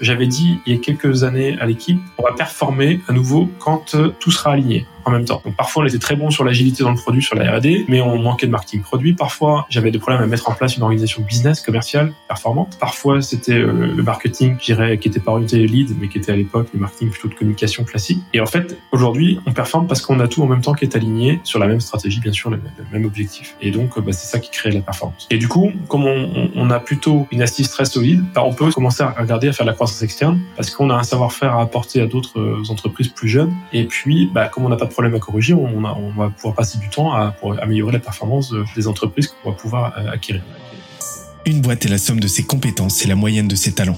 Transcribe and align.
J'avais 0.00 0.26
dit 0.26 0.60
il 0.66 0.74
y 0.74 0.78
a 0.78 0.80
quelques 0.80 1.24
années 1.24 1.58
à 1.60 1.66
l'équipe, 1.66 2.00
on 2.16 2.22
va 2.22 2.32
performer 2.32 3.00
à 3.08 3.12
nouveau 3.12 3.50
quand 3.58 3.94
euh, 3.94 4.14
tout 4.18 4.30
sera 4.30 4.52
aligné 4.52 4.86
en 5.04 5.10
même 5.10 5.24
temps. 5.24 5.42
Donc 5.44 5.56
parfois 5.56 5.82
on 5.82 5.86
était 5.86 5.98
très 5.98 6.16
bon 6.16 6.30
sur 6.30 6.44
l'agilité 6.44 6.82
dans 6.82 6.90
le 6.90 6.96
produit, 6.96 7.22
sur 7.22 7.36
la 7.36 7.56
R&D, 7.56 7.84
mais 7.88 8.00
on 8.00 8.18
manquait 8.18 8.46
de 8.46 8.52
marketing 8.52 8.82
produit. 8.82 9.14
Parfois 9.14 9.66
j'avais 9.68 9.90
des 9.90 9.98
problèmes 9.98 10.22
à 10.22 10.26
mettre 10.26 10.48
en 10.48 10.52
place 10.52 10.76
une 10.76 10.82
organisation 10.82 11.22
business 11.22 11.60
commerciale 11.60 12.12
performante. 12.28 12.76
Parfois 12.78 13.22
c'était 13.22 13.54
euh, 13.54 13.94
le 13.94 14.02
marketing, 14.02 14.56
je 14.60 14.94
qui 14.94 15.08
était 15.08 15.20
pas 15.20 15.32
orienté 15.32 15.66
lead, 15.66 15.94
mais 16.00 16.08
qui 16.08 16.18
était 16.18 16.32
à 16.32 16.36
l'époque 16.36 16.68
le 16.72 16.80
marketing 16.80 17.10
plutôt 17.10 17.28
de 17.28 17.34
communication 17.34 17.84
classique. 17.84 18.20
Et 18.32 18.40
en 18.40 18.46
fait 18.46 18.78
aujourd'hui 18.92 19.40
on 19.46 19.52
performe 19.52 19.86
parce 19.86 20.00
qu'on 20.02 20.20
a 20.20 20.28
tout 20.28 20.42
en 20.42 20.46
même 20.46 20.60
temps 20.60 20.74
qui 20.74 20.84
est 20.84 20.96
aligné 20.96 21.40
sur 21.44 21.58
la 21.58 21.66
même 21.66 21.80
stratégie, 21.80 22.20
bien 22.20 22.32
sûr, 22.32 22.50
le, 22.50 22.60
même 22.92 23.04
objectif. 23.04 23.56
Et 23.60 23.70
donc 23.70 23.98
bah, 23.98 24.12
c'est 24.12 24.26
ça 24.26 24.38
qui 24.38 24.50
crée 24.50 24.70
la 24.70 24.80
performance. 24.80 25.26
Et 25.30 25.38
du 25.38 25.48
coup, 25.48 25.72
comme 25.88 26.04
on, 26.04 26.50
on 26.54 26.70
a 26.70 26.80
plutôt 26.80 27.26
une 27.30 27.42
assise 27.42 27.70
très 27.70 27.84
solide, 27.84 28.24
bah, 28.34 28.42
on 28.44 28.54
peut 28.54 28.70
commencer 28.70 29.02
à 29.02 29.10
regarder 29.10 29.48
à 29.48 29.52
faire 29.52 29.66
de 29.66 29.70
la 29.70 29.74
croissance 29.74 30.02
externe 30.02 30.40
parce 30.56 30.70
qu'on 30.70 30.90
a 30.90 30.94
un 30.94 31.02
savoir-faire 31.02 31.56
à 31.56 31.62
apporter 31.62 32.00
à 32.00 32.06
d'autres 32.06 32.38
euh, 32.38 32.62
entreprises 32.70 33.08
plus 33.08 33.28
jeunes. 33.28 33.54
Et 33.72 33.84
puis, 33.84 34.30
bah, 34.32 34.48
comme 34.48 34.64
on 34.64 34.68
n'a 34.68 34.76
pas 34.76 34.86
de 34.86 34.92
problème 35.00 35.14
à 35.14 35.18
corriger, 35.18 35.54
on, 35.54 35.82
on, 35.82 36.12
va 36.12 36.28
pouvoir 36.28 36.54
passer 36.54 36.76
du 36.76 36.90
temps 36.90 37.14
à, 37.14 37.30
pour 37.30 37.58
améliorer 37.58 37.92
la 37.92 38.00
performance 38.00 38.52
des 38.76 38.86
entreprises 38.86 39.28
qu'on 39.28 39.50
va 39.50 39.56
pouvoir 39.56 39.94
euh, 39.96 40.12
acquérir. 40.12 40.42
Une 41.46 41.62
boîte 41.62 41.86
est 41.86 41.88
la 41.88 41.96
somme 41.96 42.20
de 42.20 42.28
ses 42.28 42.42
compétences 42.42 43.02
et 43.02 43.08
la 43.08 43.14
moyenne 43.14 43.48
de 43.48 43.54
ses 43.54 43.72
talents. 43.72 43.96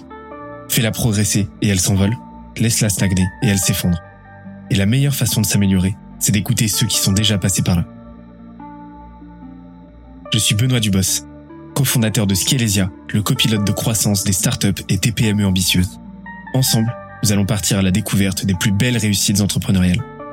Fais-la 0.69 0.93
progresser 0.93 1.49
et 1.61 1.67
elle 1.67 1.81
s'envole. 1.81 2.17
Laisse-la 2.57 2.89
stagner 2.89 3.27
et 3.43 3.49
elle 3.49 3.59
s'effondre. 3.59 3.99
Et 4.71 4.77
la 4.77 4.87
meilleure 4.87 5.15
façon 5.15 5.41
de 5.41 5.47
s'améliorer, 5.47 5.97
c'est 6.21 6.31
d'écouter 6.31 6.69
ceux 6.69 6.87
qui 6.87 6.99
sont 6.99 7.13
déjà 7.13 7.37
passés 7.37 7.63
par 7.63 7.75
là. 7.75 7.85
Je 10.33 10.39
suis 10.39 10.55
Benoît 10.55 10.79
Dubos, 10.79 11.27
cofondateur 11.75 12.29
de 12.29 12.37
Scalesia, 12.37 12.93
le 13.13 13.23
copilote 13.23 13.67
de 13.67 13.73
croissance 13.73 14.23
des 14.23 14.33
startups 14.33 14.85
et 14.89 14.99
TPME 14.99 15.45
ambitieuses. 15.45 15.99
Ensemble, 16.55 16.95
nous 17.25 17.33
allons 17.33 17.45
partir 17.45 17.79
à 17.79 17.83
la 17.83 17.91
découverte 17.91 18.47
des 18.47 18.55
plus 18.55 18.71
belles 18.71 18.99
réussites 18.99 19.41
entrepreneuriales, 19.41 20.03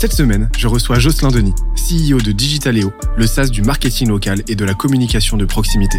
Cette 0.00 0.12
semaine, 0.12 0.48
je 0.56 0.68
reçois 0.68 1.00
Jocelyn 1.00 1.32
Denis, 1.32 1.54
CEO 1.74 2.20
de 2.20 2.30
Digitaleo, 2.30 2.92
le 3.16 3.26
SaaS 3.26 3.48
du 3.48 3.62
marketing 3.62 4.06
local 4.06 4.44
et 4.46 4.54
de 4.54 4.64
la 4.64 4.72
communication 4.72 5.36
de 5.36 5.44
proximité. 5.44 5.98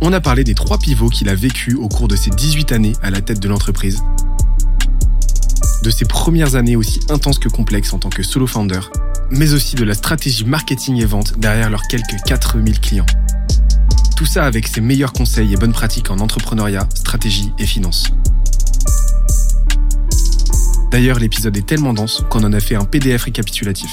On 0.00 0.12
a 0.12 0.20
parlé 0.20 0.42
des 0.42 0.56
trois 0.56 0.76
pivots 0.76 1.08
qu'il 1.08 1.28
a 1.28 1.36
vécu 1.36 1.74
au 1.74 1.86
cours 1.86 2.08
de 2.08 2.16
ses 2.16 2.30
18 2.30 2.72
années 2.72 2.94
à 3.04 3.10
la 3.10 3.20
tête 3.20 3.38
de 3.38 3.48
l'entreprise, 3.48 4.02
de 5.84 5.90
ses 5.90 6.06
premières 6.06 6.56
années 6.56 6.74
aussi 6.74 6.98
intenses 7.08 7.38
que 7.38 7.48
complexes 7.48 7.92
en 7.92 8.00
tant 8.00 8.10
que 8.10 8.24
solo 8.24 8.48
founder, 8.48 8.80
mais 9.30 9.52
aussi 9.52 9.76
de 9.76 9.84
la 9.84 9.94
stratégie 9.94 10.44
marketing 10.44 11.00
et 11.00 11.06
vente 11.06 11.38
derrière 11.38 11.70
leurs 11.70 11.86
quelques 11.86 12.20
4000 12.26 12.80
clients. 12.80 13.06
Tout 14.16 14.26
ça 14.26 14.44
avec 14.44 14.66
ses 14.66 14.80
meilleurs 14.80 15.12
conseils 15.12 15.52
et 15.52 15.56
bonnes 15.56 15.72
pratiques 15.72 16.10
en 16.10 16.18
entrepreneuriat, 16.18 16.88
stratégie 16.96 17.52
et 17.60 17.64
finance. 17.64 18.10
D'ailleurs, 20.96 21.18
l'épisode 21.18 21.54
est 21.58 21.66
tellement 21.66 21.92
dense 21.92 22.24
qu'on 22.30 22.42
en 22.42 22.54
a 22.54 22.58
fait 22.58 22.74
un 22.74 22.86
PDF 22.86 23.24
récapitulatif. 23.24 23.90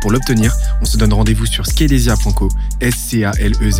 Pour 0.00 0.12
l'obtenir, 0.12 0.54
on 0.80 0.84
se 0.84 0.96
donne 0.96 1.12
rendez-vous 1.12 1.46
sur 1.46 1.66
scalesia.co, 1.66 2.48
s 2.80 2.94
c 2.94 3.24
a 3.24 3.32
l 3.40 3.54
e. 3.60 3.70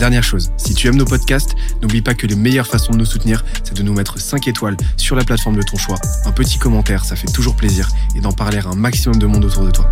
Dernière 0.00 0.24
chose, 0.24 0.50
si 0.56 0.74
tu 0.74 0.88
aimes 0.88 0.96
nos 0.96 1.04
podcasts, 1.04 1.54
n'oublie 1.80 2.02
pas 2.02 2.14
que 2.14 2.26
les 2.26 2.34
meilleures 2.34 2.66
façons 2.66 2.90
de 2.90 2.98
nous 2.98 3.04
soutenir, 3.04 3.44
c'est 3.62 3.76
de 3.76 3.82
nous 3.84 3.94
mettre 3.94 4.18
5 4.18 4.48
étoiles 4.48 4.76
sur 4.96 5.14
la 5.14 5.22
plateforme 5.22 5.54
de 5.54 5.62
ton 5.62 5.76
choix, 5.76 5.98
un 6.24 6.32
petit 6.32 6.58
commentaire, 6.58 7.04
ça 7.04 7.14
fait 7.14 7.30
toujours 7.30 7.54
plaisir, 7.54 7.88
et 8.16 8.20
d'en 8.20 8.32
parler 8.32 8.58
à 8.58 8.66
un 8.66 8.74
maximum 8.74 9.20
de 9.20 9.26
monde 9.26 9.44
autour 9.44 9.62
de 9.66 9.70
toi. 9.70 9.88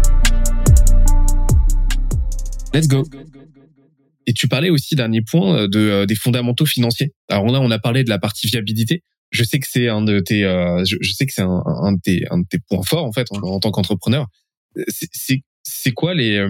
Let's 2.75 2.89
go 2.89 3.05
et 4.27 4.33
tu 4.33 4.49
parlais 4.49 4.71
aussi, 4.71 4.95
dernier 4.95 5.23
point, 5.23 5.57
euh, 5.57 5.69
de, 5.69 5.79
euh, 5.79 6.07
des 6.07 6.15
fondamentaux 6.15 6.67
financiers. 6.67 7.13
Alors 7.29 7.47
là, 7.47 7.61
on 7.61 7.71
a 7.71 7.79
parlé 7.79 8.05
de 8.05 8.09
la 8.09 8.19
partie 8.19 8.47
viabilité. 8.47 9.03
Je 9.31 9.45
sais 9.45 9.59
que 9.59 9.67
c'est 9.69 9.89
un 9.89 10.03
de 10.03 10.21
tes, 10.21 10.45
euh, 10.45 10.85
je, 10.85 11.13
sais 11.13 11.27
que 11.27 11.33
c'est 11.33 11.43
un, 11.43 11.63
un, 11.67 11.93
de 11.93 12.01
tes, 12.01 12.25
un 12.31 12.39
de 12.39 12.47
tes 12.49 12.59
points 12.59 12.83
forts 12.87 13.05
en 13.05 13.13
fait 13.13 13.27
en, 13.31 13.59
tant 13.59 13.71
qu'entrepreneur. 13.71 14.27
C'est, 14.89 15.43
c'est 15.65 15.93
quoi 15.93 16.15
les, 16.15 16.47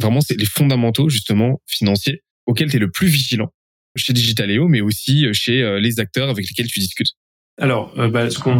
vraiment, 0.00 0.20
c'est 0.20 0.38
les 0.38 0.46
fondamentaux 0.46 1.08
justement 1.08 1.60
financiers 1.66 2.22
auxquels 2.46 2.70
tu 2.70 2.76
es 2.76 2.80
le 2.80 2.90
plus 2.90 3.08
vigilant 3.08 3.52
chez 3.96 4.12
Digitaléo, 4.12 4.68
mais 4.68 4.80
aussi 4.80 5.26
chez 5.32 5.78
les 5.80 5.98
acteurs 5.98 6.28
avec 6.28 6.46
lesquels 6.48 6.68
tu 6.68 6.78
discutes? 6.78 7.14
Alors, 7.60 7.92
euh, 7.98 8.08
bah, 8.08 8.30
ce 8.30 8.38
qu'on, 8.38 8.56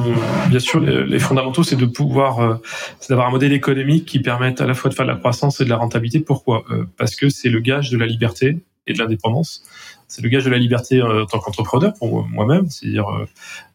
bien 0.49 0.59
sûr, 0.59 0.81
les, 0.81 1.19
fondamentaux, 1.21 1.63
c'est 1.63 1.77
de 1.77 1.87
pouvoir, 1.87 2.41
euh, 2.41 2.57
c'est 2.99 3.11
d'avoir 3.11 3.29
un 3.29 3.31
modèle 3.31 3.53
économique 3.53 4.05
qui 4.07 4.19
permette 4.19 4.61
à 4.61 4.67
la 4.67 4.75
fois 4.75 4.91
de 4.91 4.95
faire 4.95 5.07
de 5.07 5.13
la 5.13 5.17
croissance 5.17 5.61
et 5.61 5.65
de 5.65 5.71
la 5.71 5.77
rentabilité. 5.77 6.19
Pourquoi? 6.19 6.65
Euh, 6.71 6.85
Parce 6.97 7.15
que 7.15 7.29
c'est 7.29 7.49
le 7.49 7.61
gage 7.61 7.91
de 7.91 7.97
la 7.97 8.07
liberté 8.07 8.59
et 8.89 8.93
de 8.93 8.99
l'indépendance. 8.99 9.63
C'est 10.09 10.23
le 10.23 10.29
gage 10.29 10.45
de 10.45 10.51
la 10.51 10.59
liberté 10.59 11.03
en 11.03 11.27
tant 11.27 11.39
qu'entrepreneur 11.39 11.93
pour 11.99 12.27
moi-même, 12.27 12.71
c'est-à-dire 12.71 13.05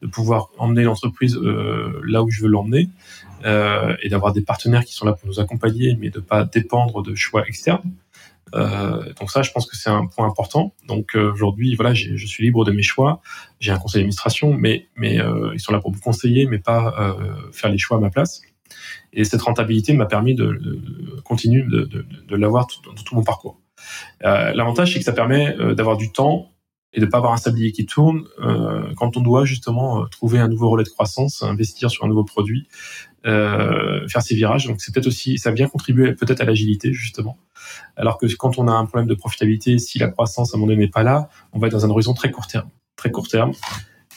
de 0.01 0.07
pouvoir 0.07 0.49
emmener 0.57 0.81
l'entreprise 0.81 1.39
là 1.39 2.23
où 2.23 2.31
je 2.31 2.41
veux 2.41 2.47
l'emmener 2.47 2.89
et 3.45 4.09
d'avoir 4.09 4.33
des 4.33 4.41
partenaires 4.41 4.83
qui 4.83 4.95
sont 4.95 5.05
là 5.05 5.13
pour 5.13 5.27
nous 5.27 5.39
accompagner, 5.39 5.95
mais 6.01 6.09
de 6.09 6.19
pas 6.19 6.43
dépendre 6.43 7.03
de 7.03 7.13
choix 7.13 7.45
externes. 7.47 7.83
Euh, 8.53 9.13
donc 9.19 9.31
ça, 9.31 9.41
je 9.41 9.51
pense 9.51 9.65
que 9.65 9.75
c'est 9.75 9.89
un 9.89 10.05
point 10.05 10.27
important. 10.27 10.73
Donc 10.87 11.15
euh, 11.15 11.31
aujourd'hui, 11.31 11.75
voilà, 11.75 11.93
je 11.93 12.25
suis 12.25 12.43
libre 12.43 12.65
de 12.65 12.71
mes 12.71 12.83
choix. 12.83 13.21
J'ai 13.59 13.71
un 13.71 13.79
conseil 13.79 14.01
d'administration, 14.01 14.53
mais 14.53 14.87
mais 14.95 15.19
euh, 15.19 15.51
ils 15.53 15.59
sont 15.59 15.71
là 15.71 15.79
pour 15.79 15.91
me 15.91 15.99
conseiller, 15.99 16.45
mais 16.45 16.59
pas 16.59 16.93
euh, 16.99 17.51
faire 17.51 17.71
les 17.71 17.77
choix 17.77 17.97
à 17.97 17.99
ma 17.99 18.09
place. 18.09 18.41
Et 19.11 19.23
cette 19.23 19.41
rentabilité 19.41 19.93
m'a 19.93 20.05
permis 20.05 20.33
de, 20.33 20.45
de, 20.45 21.21
continuer 21.21 21.63
de, 21.63 21.83
de, 21.83 22.05
de 22.27 22.35
l'avoir 22.35 22.67
tout, 22.67 22.79
tout 22.81 23.15
mon 23.15 23.23
parcours. 23.23 23.59
L'avantage, 24.21 24.93
c'est 24.93 24.99
que 24.99 25.05
ça 25.05 25.13
permet 25.13 25.55
d'avoir 25.75 25.97
du 25.97 26.11
temps 26.11 26.52
et 26.93 26.99
de 26.99 27.05
pas 27.05 27.17
avoir 27.17 27.33
un 27.33 27.37
sablier 27.37 27.71
qui 27.71 27.85
tourne 27.85 28.23
euh, 28.41 28.83
quand 28.95 29.17
on 29.17 29.21
doit 29.21 29.45
justement 29.45 30.01
euh, 30.01 30.05
trouver 30.05 30.39
un 30.39 30.47
nouveau 30.47 30.69
relais 30.69 30.83
de 30.83 30.89
croissance, 30.89 31.43
investir 31.43 31.89
sur 31.89 32.05
un 32.05 32.07
nouveau 32.07 32.23
produit, 32.23 32.67
euh, 33.25 34.07
faire 34.07 34.21
ses 34.21 34.35
virages. 34.35 34.67
Donc 34.67 34.81
c'est 34.81 34.93
peut-être 34.93 35.07
aussi 35.07 35.37
ça 35.37 35.51
vient 35.51 35.67
contribuer 35.67 36.13
peut-être 36.13 36.41
à 36.41 36.45
l'agilité 36.45 36.93
justement. 36.93 37.37
Alors 37.95 38.17
que 38.17 38.25
quand 38.35 38.57
on 38.57 38.67
a 38.67 38.71
un 38.71 38.85
problème 38.85 39.07
de 39.07 39.15
profitabilité, 39.15 39.77
si 39.79 39.97
la 39.97 40.09
croissance 40.09 40.53
à 40.53 40.57
un 40.57 40.59
moment 40.59 40.71
donné 40.71 40.85
n'est 40.85 40.91
pas 40.91 41.03
là, 41.03 41.29
on 41.51 41.59
va 41.59 41.67
être 41.67 41.73
dans 41.73 41.85
un 41.85 41.89
horizon 41.89 42.13
très 42.13 42.31
court 42.31 42.47
terme, 42.47 42.69
très 42.95 43.11
court 43.11 43.27
terme. 43.27 43.53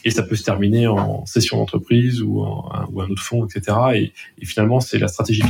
Et 0.05 0.11
ça 0.11 0.23
peut 0.23 0.37
se 0.37 0.45
terminer 0.45 0.87
en 0.87 1.27
cession 1.27 1.57
d'entreprise 1.57 2.23
ou, 2.23 2.47
ou 2.93 3.01
un 3.01 3.09
autre 3.09 3.23
fonds, 3.23 3.45
etc. 3.45 3.77
Et, 3.95 4.13
et 4.39 4.47
finalement, 4.47 4.79
c'est 4.79 4.99
la 4.99 5.09
stratégie, 5.09 5.43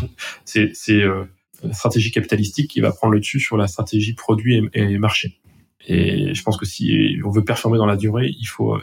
c'est, 0.46 0.72
euh, 0.90 1.24
la 1.62 1.74
stratégie 1.74 2.10
capitalistique 2.10 2.70
qui 2.70 2.80
va 2.80 2.92
prendre 2.92 3.12
le 3.12 3.20
dessus 3.20 3.40
sur 3.40 3.56
la 3.56 3.66
stratégie 3.66 4.14
produit 4.14 4.68
et 4.72 4.98
marché. 4.98 5.38
Et 5.86 6.34
je 6.34 6.42
pense 6.42 6.56
que 6.56 6.66
si 6.66 7.18
on 7.24 7.30
veut 7.30 7.44
performer 7.44 7.78
dans 7.78 7.86
la 7.86 7.96
durée, 7.96 8.34
il 8.38 8.46
faut, 8.46 8.78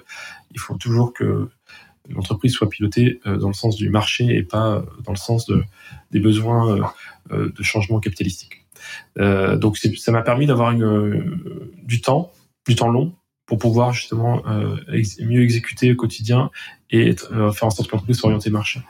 il 0.52 0.60
faut 0.60 0.76
toujours 0.76 1.14
que 1.14 1.50
l'entreprise 2.10 2.54
soit 2.54 2.70
pilotée 2.70 3.20
euh, 3.26 3.38
dans 3.38 3.48
le 3.48 3.54
sens 3.54 3.76
du 3.76 3.90
marché 3.90 4.36
et 4.36 4.44
pas 4.44 4.76
euh, 4.76 4.82
dans 5.04 5.12
le 5.12 5.18
sens 5.18 5.46
de, 5.46 5.64
des 6.12 6.20
besoins 6.20 6.92
euh, 7.32 7.52
de 7.52 7.64
changement 7.64 8.00
capitalistique. 8.00 8.66
donc 9.18 9.78
ça 9.78 10.12
m'a 10.12 10.22
permis 10.22 10.46
d'avoir 10.46 10.72
une, 10.72 11.40
du 11.84 12.02
temps, 12.02 12.32
du 12.68 12.76
temps 12.76 12.90
long 12.90 13.14
pour 13.46 13.58
pouvoir 13.58 13.94
justement 13.94 14.44
mieux 15.20 15.42
exécuter 15.42 15.94
au 15.94 15.96
quotidien 15.96 16.50
et 16.90 17.14
faire 17.16 17.64
en 17.64 17.70
sorte 17.70 17.88
que 17.88 17.94
l'entreprise 17.94 18.18
soit 18.18 18.28
orientée 18.28 18.50
marché. 18.50 18.82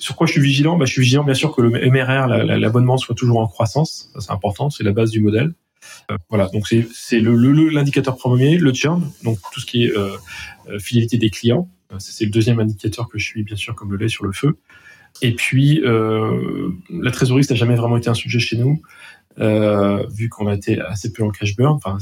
sur 0.00 0.16
quoi 0.16 0.26
je 0.26 0.32
suis 0.32 0.40
vigilant? 0.40 0.76
Bah, 0.76 0.84
Je 0.84 0.92
suis 0.92 1.02
vigilant 1.02 1.24
bien 1.24 1.34
sûr 1.34 1.54
que 1.54 1.60
le 1.60 1.70
MRR, 1.70 2.28
l'abonnement 2.56 2.96
soit 2.96 3.16
toujours 3.16 3.38
en 3.40 3.48
croissance, 3.48 4.12
c'est 4.18 4.30
important, 4.30 4.70
c'est 4.70 4.84
la 4.84 4.92
base 4.92 5.10
du 5.10 5.20
modèle. 5.20 5.54
Euh, 6.10 6.16
voilà, 6.28 6.48
donc 6.48 6.66
c'est 6.66 7.20
l'indicateur 7.20 8.14
le, 8.14 8.18
premier, 8.18 8.58
le 8.58 8.72
churn, 8.72 9.10
donc 9.22 9.38
tout 9.52 9.60
ce 9.60 9.66
qui 9.66 9.84
est 9.84 9.96
euh, 9.96 10.16
euh, 10.68 10.78
fidélité 10.78 11.18
des 11.18 11.30
clients. 11.30 11.68
C'est 11.98 12.24
le 12.24 12.30
deuxième 12.30 12.58
indicateur 12.58 13.08
que 13.08 13.18
je 13.18 13.24
suis 13.24 13.44
bien 13.44 13.54
sûr 13.54 13.76
comme 13.76 13.92
le 13.92 13.98
lait 13.98 14.08
sur 14.08 14.24
le 14.24 14.32
feu. 14.32 14.58
Et 15.22 15.32
puis 15.32 15.80
la 15.80 17.10
trésorerie, 17.12 17.44
ça 17.44 17.54
n'a 17.54 17.58
jamais 17.58 17.76
vraiment 17.76 17.96
été 17.96 18.10
un 18.10 18.14
sujet 18.14 18.40
chez 18.40 18.56
nous, 18.56 18.82
vu 19.38 20.28
qu'on 20.28 20.48
a 20.48 20.54
été 20.54 20.80
assez 20.80 21.12
peu 21.12 21.22
en 21.22 21.30
cash 21.30 21.54
burn, 21.54 21.74
enfin 21.74 21.98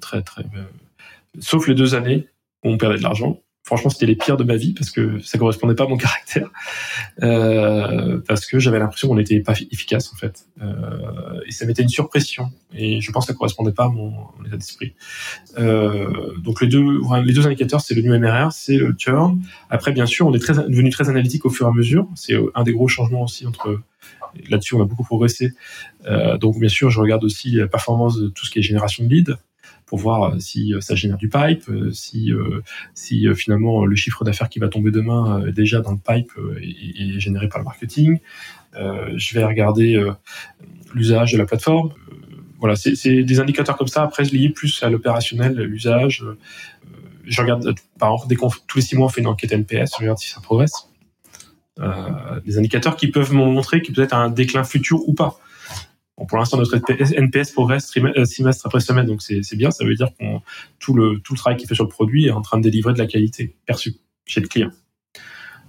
très 0.00 0.20
très, 0.20 0.44
sauf 1.38 1.68
les 1.68 1.74
deux 1.74 1.94
années 1.94 2.26
où 2.64 2.68
on 2.68 2.76
perdait 2.76 2.98
de 2.98 3.02
l'argent 3.02 3.40
franchement, 3.70 3.90
c'était 3.90 4.06
les 4.06 4.16
pires 4.16 4.36
de 4.36 4.42
ma 4.44 4.56
vie 4.56 4.72
parce 4.72 4.90
que 4.90 5.20
ça 5.20 5.38
correspondait 5.38 5.76
pas 5.76 5.84
à 5.84 5.86
mon 5.86 5.96
caractère, 5.96 6.50
euh, 7.22 8.20
parce 8.26 8.46
que 8.46 8.58
j'avais 8.58 8.78
l'impression 8.78 9.08
qu'on 9.08 9.16
n'était 9.16 9.40
pas 9.40 9.54
efficace 9.70 10.12
en 10.12 10.16
fait, 10.16 10.46
euh, 10.62 11.40
et 11.46 11.52
ça 11.52 11.66
mettait 11.66 11.82
une 11.82 11.88
surpression. 11.88 12.50
Et 12.74 13.00
je 13.00 13.12
pense 13.12 13.26
que 13.26 13.32
ça 13.32 13.36
correspondait 13.36 13.72
pas 13.72 13.84
à 13.84 13.88
mon, 13.88 14.12
état 14.46 14.56
d'esprit. 14.56 14.94
Euh, 15.58 16.34
donc 16.38 16.60
les 16.60 16.68
deux, 16.68 17.00
les 17.24 17.32
deux 17.32 17.46
indicateurs, 17.46 17.80
c'est 17.80 17.94
le 17.94 18.02
new 18.02 18.18
MRR, 18.18 18.52
c'est 18.52 18.76
le 18.76 18.94
churn. 18.96 19.40
Après, 19.68 19.92
bien 19.92 20.06
sûr, 20.06 20.26
on 20.26 20.34
est 20.34 20.38
très, 20.38 20.54
devenu 20.54 20.90
très 20.90 21.08
analytique 21.08 21.44
au 21.44 21.50
fur 21.50 21.66
et 21.66 21.70
à 21.70 21.72
mesure. 21.72 22.08
C'est 22.14 22.34
un 22.54 22.62
des 22.62 22.72
gros 22.72 22.88
changements 22.88 23.24
aussi 23.24 23.46
entre 23.46 23.80
là-dessus, 24.48 24.74
on 24.74 24.82
a 24.82 24.84
beaucoup 24.84 25.04
progressé. 25.04 25.54
Euh, 26.06 26.38
donc, 26.38 26.58
bien 26.58 26.68
sûr, 26.68 26.90
je 26.90 27.00
regarde 27.00 27.24
aussi 27.24 27.52
la 27.52 27.66
performance 27.66 28.18
de 28.18 28.28
tout 28.28 28.46
ce 28.46 28.50
qui 28.50 28.58
est 28.58 28.62
génération 28.62 29.04
de 29.04 29.10
leads 29.10 29.36
pour 29.90 29.98
voir 29.98 30.22
euh, 30.22 30.38
si 30.38 30.72
euh, 30.72 30.80
ça 30.80 30.94
génère 30.94 31.16
du 31.16 31.28
pipe, 31.28 31.68
euh, 31.68 31.90
si, 31.92 32.32
finalement 33.34 33.84
le 33.84 33.96
chiffre 33.96 34.22
d'affaires 34.24 34.48
qui 34.48 34.60
va 34.60 34.68
tomber 34.68 34.92
demain 34.92 35.50
déjà 35.50 35.80
dans 35.80 35.90
le 35.90 35.98
pipe 35.98 36.30
est, 36.62 37.18
généré 37.18 37.48
par 37.48 37.58
le 37.58 37.64
marketing. 37.64 38.20
je 38.72 39.34
vais 39.34 39.44
regarder 39.44 40.00
l'usage 40.94 41.32
de 41.32 41.38
la 41.38 41.44
plateforme. 41.44 41.90
voilà, 42.60 42.76
c'est 42.76 43.24
des 43.24 43.40
indicateurs 43.40 43.76
comme 43.76 43.88
ça. 43.88 44.02
Après, 44.04 44.22
liés 44.22 44.50
plus 44.50 44.82
à 44.84 44.90
l'opérationnel, 44.90 45.54
l'usage. 45.60 46.24
je 47.24 47.42
regarde, 47.42 47.74
par 47.98 48.14
exemple, 48.14 48.58
tous 48.68 48.78
les 48.78 48.84
six 48.84 48.96
mois, 48.96 49.06
on 49.06 49.08
fait 49.08 49.22
une 49.22 49.26
enquête 49.26 49.52
NPS, 49.52 49.90
je 49.96 50.02
regarde 50.02 50.18
si 50.18 50.30
ça 50.30 50.40
progresse. 50.40 50.88
des 52.46 52.58
indicateurs 52.58 52.96
qui 52.96 53.08
peuvent 53.08 53.32
me 53.32 53.44
montrer 53.44 53.82
qu'il 53.82 53.94
peut 53.94 54.02
être 54.02 54.14
un 54.14 54.30
déclin 54.30 54.62
futur 54.62 55.00
ou 55.08 55.14
pas 55.14 55.40
pour 56.28 56.38
l'instant, 56.38 56.56
notre 56.56 56.76
NPS 56.76 57.52
progresse 57.52 57.92
euh, 57.96 58.24
semestre 58.24 58.66
après 58.66 58.80
semestre, 58.80 59.08
donc 59.08 59.22
c'est 59.22 59.56
bien. 59.56 59.70
Ça 59.70 59.84
veut 59.84 59.94
dire 59.94 60.08
que 60.18 60.24
tout 60.78 60.94
le, 60.94 61.18
tout 61.20 61.34
le 61.34 61.38
travail 61.38 61.58
qui 61.58 61.66
fait 61.66 61.74
sur 61.74 61.84
le 61.84 61.90
produit 61.90 62.26
est 62.26 62.32
en 62.32 62.42
train 62.42 62.58
de 62.58 62.62
délivrer 62.62 62.92
de 62.92 62.98
la 62.98 63.06
qualité 63.06 63.56
perçue 63.66 63.94
chez 64.26 64.40
le 64.40 64.48
client. 64.48 64.70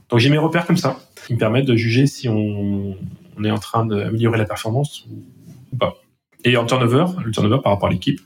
Donc 0.10 0.20
j'ai 0.20 0.30
mes 0.30 0.38
repères 0.38 0.66
comme 0.66 0.78
ça, 0.78 1.00
qui 1.26 1.34
me 1.34 1.40
permettent 1.40 1.66
de 1.66 1.76
juger 1.76 2.06
si 2.06 2.28
on, 2.28 2.98
on 3.38 3.44
est 3.44 3.52
en 3.52 3.58
train 3.58 3.86
d'améliorer 3.86 4.38
la 4.38 4.46
performance 4.46 5.06
ou, 5.10 5.78
pas. 5.78 5.96
Et 6.44 6.58
en 6.58 6.66
turnover, 6.66 7.06
le 7.24 7.32
turnover 7.32 7.60
par 7.64 7.74
rapport 7.74 7.88
à 7.88 7.92
l'équipe, 7.92 8.20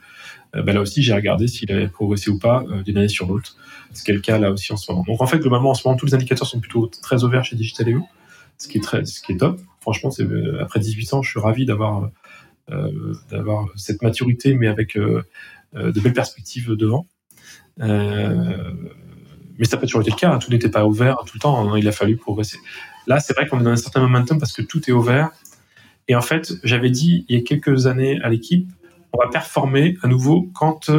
euh, 0.55 0.63
ben 0.63 0.73
là 0.73 0.81
aussi 0.81 1.03
j'ai 1.03 1.13
regardé 1.13 1.47
s'il 1.47 1.71
avait 1.71 1.87
progressé 1.87 2.31
ou 2.31 2.39
pas 2.39 2.63
euh, 2.63 2.81
d'une 2.81 2.97
année 2.97 3.07
sur 3.07 3.27
l'autre. 3.27 3.55
C'est 3.93 4.11
le 4.11 4.19
cas 4.19 4.39
là 4.39 4.51
aussi 4.51 4.73
en 4.73 4.77
ce 4.77 4.91
moment. 4.91 5.03
Donc 5.05 5.21
en 5.21 5.27
fait, 5.27 5.37
globalement, 5.37 5.69
en 5.69 5.73
ce 5.73 5.87
moment, 5.87 5.97
tous 5.97 6.07
les 6.07 6.15
indicateurs 6.15 6.47
sont 6.47 6.59
plutôt 6.59 6.87
très 6.87 7.23
ouverts 7.23 7.45
chez 7.45 7.55
Digital.eu, 7.55 8.01
ce 8.57 8.67
qui 8.67 8.79
est 8.79 8.81
très, 8.81 9.05
ce 9.05 9.21
qui 9.21 9.33
est 9.33 9.37
top 9.37 9.59
franchement, 9.85 10.09
c'est 10.09 10.23
euh, 10.23 10.63
après 10.63 10.79
18 10.79 11.13
ans, 11.13 11.21
je 11.21 11.29
suis 11.29 11.39
ravi 11.39 11.63
d'avoir 11.67 12.09
euh, 12.71 13.13
d'avoir 13.29 13.67
cette 13.75 14.01
maturité, 14.01 14.55
mais 14.55 14.67
avec 14.67 14.97
euh, 14.97 15.21
de 15.75 15.99
belles 15.99 16.13
perspectives 16.13 16.71
devant. 16.71 17.05
mais 17.77 17.85
ça 19.63 19.75
n'a 19.75 19.81
pas 19.81 19.85
toujours 19.85 20.01
été 20.01 20.09
le 20.09 20.15
cas. 20.15 20.33
Hein. 20.33 20.39
Tout 20.39 20.49
n'était 20.49 20.71
pas 20.71 20.85
ouvert 20.85 21.17
tout 21.27 21.35
le 21.35 21.39
temps. 21.39 21.71
Hein. 21.71 21.77
Il 21.77 21.87
a 21.87 21.91
fallu 21.91 22.17
progresser. 22.17 22.57
Là, 23.05 23.19
c'est 23.19 23.33
vrai 23.33 23.47
qu'on 23.47 23.59
est 23.59 23.63
dans 23.63 23.69
un 23.69 23.75
certain 23.75 24.01
momentum 24.01 24.39
parce 24.39 24.53
que 24.53 24.63
tout 24.63 24.89
est 24.89 24.93
ouvert. 24.93 25.29
Et 26.07 26.15
en 26.15 26.21
fait, 26.21 26.53
j'avais 26.63 26.89
dit 26.89 27.25
il 27.29 27.37
y 27.37 27.39
a 27.39 27.43
quelques 27.43 27.85
années 27.85 28.19
à 28.23 28.29
l'équipe, 28.29 28.67
on 29.13 29.19
va 29.19 29.27
performer 29.29 29.97
à 30.01 30.07
nouveau 30.07 30.49
quand 30.55 30.89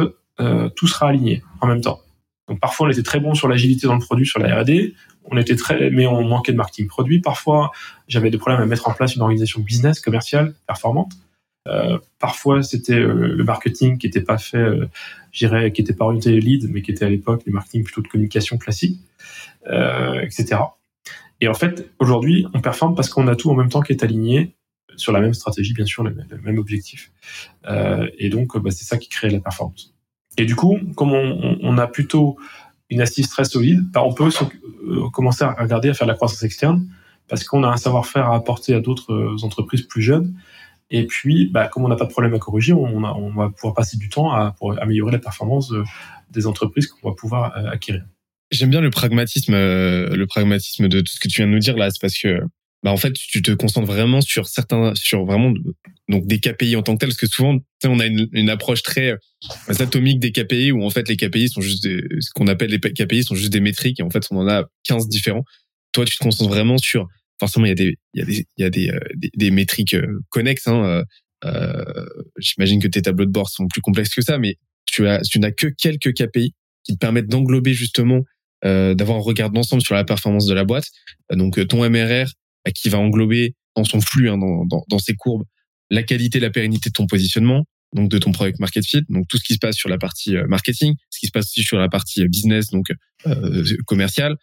tout 0.75 0.87
sera 0.87 1.09
aligné 1.09 1.43
en 1.59 1.67
même 1.67 1.81
temps. 1.81 1.99
Donc 2.47 2.61
parfois 2.61 2.87
on 2.87 2.89
était 2.89 3.03
très 3.03 3.19
bon 3.19 3.33
sur 3.33 3.49
l'agilité 3.49 3.87
dans 3.87 3.95
le 3.95 3.99
produit, 3.99 4.25
sur 4.25 4.39
la 4.39 4.61
R&D, 4.61 4.93
on 5.29 5.37
était 5.37 5.55
très, 5.55 5.89
mais 5.89 6.07
on 6.07 6.23
manquait 6.23 6.51
de 6.51 6.57
marketing 6.57 6.87
produit. 6.87 7.19
Parfois, 7.19 7.71
j'avais 8.07 8.29
des 8.29 8.37
problèmes 8.37 8.61
à 8.61 8.65
mettre 8.65 8.87
en 8.87 8.93
place 8.93 9.15
une 9.15 9.21
organisation 9.21 9.61
business 9.61 9.99
commerciale 9.99 10.53
performante. 10.67 11.13
Euh, 11.67 11.97
parfois, 12.19 12.63
c'était 12.63 12.93
euh, 12.93 13.35
le 13.35 13.43
marketing 13.43 13.97
qui 13.97 14.07
n'était 14.07 14.21
pas 14.21 14.37
fait, 14.37 14.57
euh, 14.57 14.87
j'irais, 15.31 15.71
qui 15.71 15.81
n'était 15.81 15.93
pas 15.93 16.05
orienté 16.05 16.39
lead, 16.39 16.69
mais 16.71 16.81
qui 16.81 16.91
était 16.91 17.05
à 17.05 17.09
l'époque 17.09 17.43
du 17.45 17.51
marketing 17.51 17.83
plutôt 17.83 18.01
de 18.01 18.07
communication 18.07 18.57
classique, 18.57 18.99
euh, 19.67 20.21
etc. 20.21 20.61
Et 21.41 21.47
en 21.47 21.53
fait, 21.53 21.89
aujourd'hui, 21.99 22.47
on 22.53 22.61
performe 22.61 22.95
parce 22.95 23.09
qu'on 23.09 23.27
a 23.27 23.35
tout 23.35 23.49
en 23.49 23.55
même 23.55 23.69
temps 23.69 23.81
qui 23.81 23.91
est 23.91 24.03
aligné 24.03 24.55
sur 24.95 25.11
la 25.11 25.19
même 25.19 25.33
stratégie, 25.33 25.73
bien 25.73 25.85
sûr, 25.85 26.03
le, 26.03 26.15
même 26.41 26.57
objectif. 26.57 27.11
Et 28.17 28.29
donc, 28.29 28.57
bah, 28.57 28.71
c'est 28.71 28.85
ça 28.85 28.97
qui 28.97 29.09
crée 29.09 29.29
la 29.29 29.39
performance. 29.39 29.93
Et 30.37 30.45
du 30.45 30.55
coup, 30.55 30.79
comme 30.95 31.11
on 31.11 31.77
a 31.77 31.85
plutôt 31.85 32.37
une 32.89 33.01
assise 33.01 33.29
très 33.29 33.45
solide, 33.45 33.81
bah, 33.91 34.03
on 34.03 34.13
peut 34.13 34.29
euh, 34.29 35.09
commencer 35.11 35.43
à 35.43 35.53
regarder 35.53 35.89
à 35.89 35.93
faire 35.93 36.07
de 36.07 36.11
la 36.11 36.15
croissance 36.15 36.43
externe 36.43 36.87
parce 37.27 37.43
qu'on 37.43 37.63
a 37.63 37.67
un 37.67 37.77
savoir-faire 37.77 38.27
à 38.27 38.35
apporter 38.35 38.73
à 38.73 38.79
d'autres 38.79 39.13
euh, 39.13 39.43
entreprises 39.43 39.81
plus 39.81 40.01
jeunes. 40.01 40.35
Et 40.89 41.05
puis, 41.05 41.49
bah, 41.51 41.67
comme 41.67 41.83
on 41.83 41.89
n'a 41.89 41.97
pas 41.97 42.05
de 42.05 42.11
problème 42.11 42.33
à 42.33 42.39
corriger, 42.39 42.71
on, 42.71 43.01
va 43.01 43.49
pouvoir 43.49 43.73
passer 43.73 43.97
du 43.97 44.07
temps 44.07 44.31
à, 44.31 44.55
améliorer 44.79 45.11
la 45.11 45.19
performance 45.19 45.73
des 46.31 46.47
entreprises 46.47 46.87
qu'on 46.87 47.09
va 47.09 47.15
pouvoir 47.15 47.57
euh, 47.57 47.69
acquérir. 47.69 48.05
J'aime 48.51 48.69
bien 48.69 48.79
le 48.79 48.89
pragmatisme, 48.89 49.53
le 49.53 50.25
pragmatisme 50.25 50.87
de 50.87 51.01
tout 51.01 51.11
ce 51.11 51.19
que 51.19 51.27
tu 51.27 51.41
viens 51.41 51.47
de 51.47 51.51
nous 51.51 51.59
dire 51.59 51.75
là. 51.75 51.89
C'est 51.91 51.99
parce 51.99 52.17
que 52.17 52.39
bah 52.83 52.91
en 52.91 52.97
fait 52.97 53.13
tu 53.13 53.41
te 53.41 53.51
concentres 53.51 53.87
vraiment 53.87 54.21
sur 54.21 54.47
certains 54.47 54.93
sur 54.95 55.25
vraiment 55.25 55.53
donc 56.09 56.27
des 56.27 56.39
KPI 56.39 56.75
en 56.75 56.83
tant 56.83 56.93
que 56.93 56.99
tel 56.99 57.09
parce 57.09 57.17
que 57.17 57.27
souvent 57.27 57.57
on 57.83 57.99
a 57.99 58.05
une, 58.05 58.29
une, 58.31 58.49
approche 58.49 58.83
très 58.83 59.11
euh, 59.11 59.73
atomique 59.79 60.19
des 60.19 60.31
KPI 60.31 60.71
où 60.71 60.83
en 60.83 60.89
fait 60.89 61.09
les 61.09 61.17
KPI 61.17 61.49
sont 61.49 61.61
juste 61.61 61.83
des, 61.83 62.03
ce 62.19 62.29
qu'on 62.35 62.47
appelle 62.47 62.69
les 62.69 62.79
KPI 62.79 63.23
sont 63.23 63.35
juste 63.35 63.51
des 63.51 63.59
métriques 63.61 63.99
et 63.99 64.03
en 64.03 64.09
fait 64.09 64.23
on 64.31 64.37
en 64.37 64.47
a 64.47 64.65
15 64.83 65.09
différents. 65.09 65.43
Toi 65.91 66.05
tu 66.05 66.17
te 66.17 66.23
concentres 66.23 66.49
vraiment 66.49 66.77
sur 66.77 67.07
forcément 67.39 67.65
il 67.65 67.69
y 67.69 67.71
a 67.71 67.75
des 67.75 67.97
il 68.13 68.19
y 68.19 68.23
a 68.23 68.25
des 68.25 68.45
il 68.57 68.61
y 68.61 68.65
a 68.65 68.69
des, 68.69 68.89
euh, 68.89 68.99
des, 69.35 69.51
métriques 69.51 69.95
euh, 69.95 70.19
connexes 70.29 70.67
hein, 70.67 71.03
euh, 71.45 72.05
j'imagine 72.37 72.81
que 72.81 72.87
tes 72.87 73.01
tableaux 73.01 73.25
de 73.25 73.31
bord 73.31 73.49
sont 73.49 73.67
plus 73.67 73.81
complexes 73.81 74.13
que 74.13 74.21
ça 74.21 74.37
mais 74.37 74.57
tu 74.85 75.07
as 75.07 75.21
tu 75.21 75.39
n'as 75.39 75.51
que 75.51 75.67
quelques 75.67 76.13
KPI 76.13 76.53
qui 76.83 76.93
te 76.93 76.97
permettent 76.97 77.27
d'englober 77.27 77.73
justement 77.73 78.21
euh, 78.65 78.95
d'avoir 78.95 79.19
un 79.19 79.21
regard 79.21 79.51
d'ensemble 79.51 79.83
sur 79.83 79.93
la 79.93 80.03
performance 80.03 80.47
de 80.47 80.53
la 80.55 80.63
boîte. 80.63 80.85
Donc 81.31 81.65
ton 81.67 81.87
MRR 81.87 82.25
qui 82.71 82.89
va 82.89 82.99
englober 82.99 83.55
dans 83.75 83.83
son 83.83 84.01
flux, 84.01 84.29
hein, 84.29 84.37
dans, 84.37 84.65
dans, 84.65 84.83
dans, 84.89 84.99
ses 84.99 85.13
courbes, 85.15 85.43
la 85.89 86.03
qualité, 86.03 86.39
la 86.39 86.49
pérennité 86.49 86.89
de 86.89 86.93
ton 86.93 87.07
positionnement, 87.07 87.65
donc 87.93 88.09
de 88.09 88.17
ton 88.17 88.31
product 88.31 88.59
market 88.59 88.85
fit, 88.85 89.03
donc 89.09 89.27
tout 89.29 89.37
ce 89.37 89.43
qui 89.43 89.53
se 89.53 89.59
passe 89.59 89.75
sur 89.75 89.89
la 89.89 89.97
partie 89.97 90.35
euh, 90.35 90.45
marketing, 90.47 90.95
ce 91.09 91.19
qui 91.19 91.27
se 91.27 91.31
passe 91.31 91.45
aussi 91.45 91.63
sur 91.63 91.77
la 91.77 91.89
partie 91.89 92.21
euh, 92.21 92.27
business, 92.27 92.69
donc 92.69 92.87
euh, 93.25 93.63
commercial, 93.85 94.35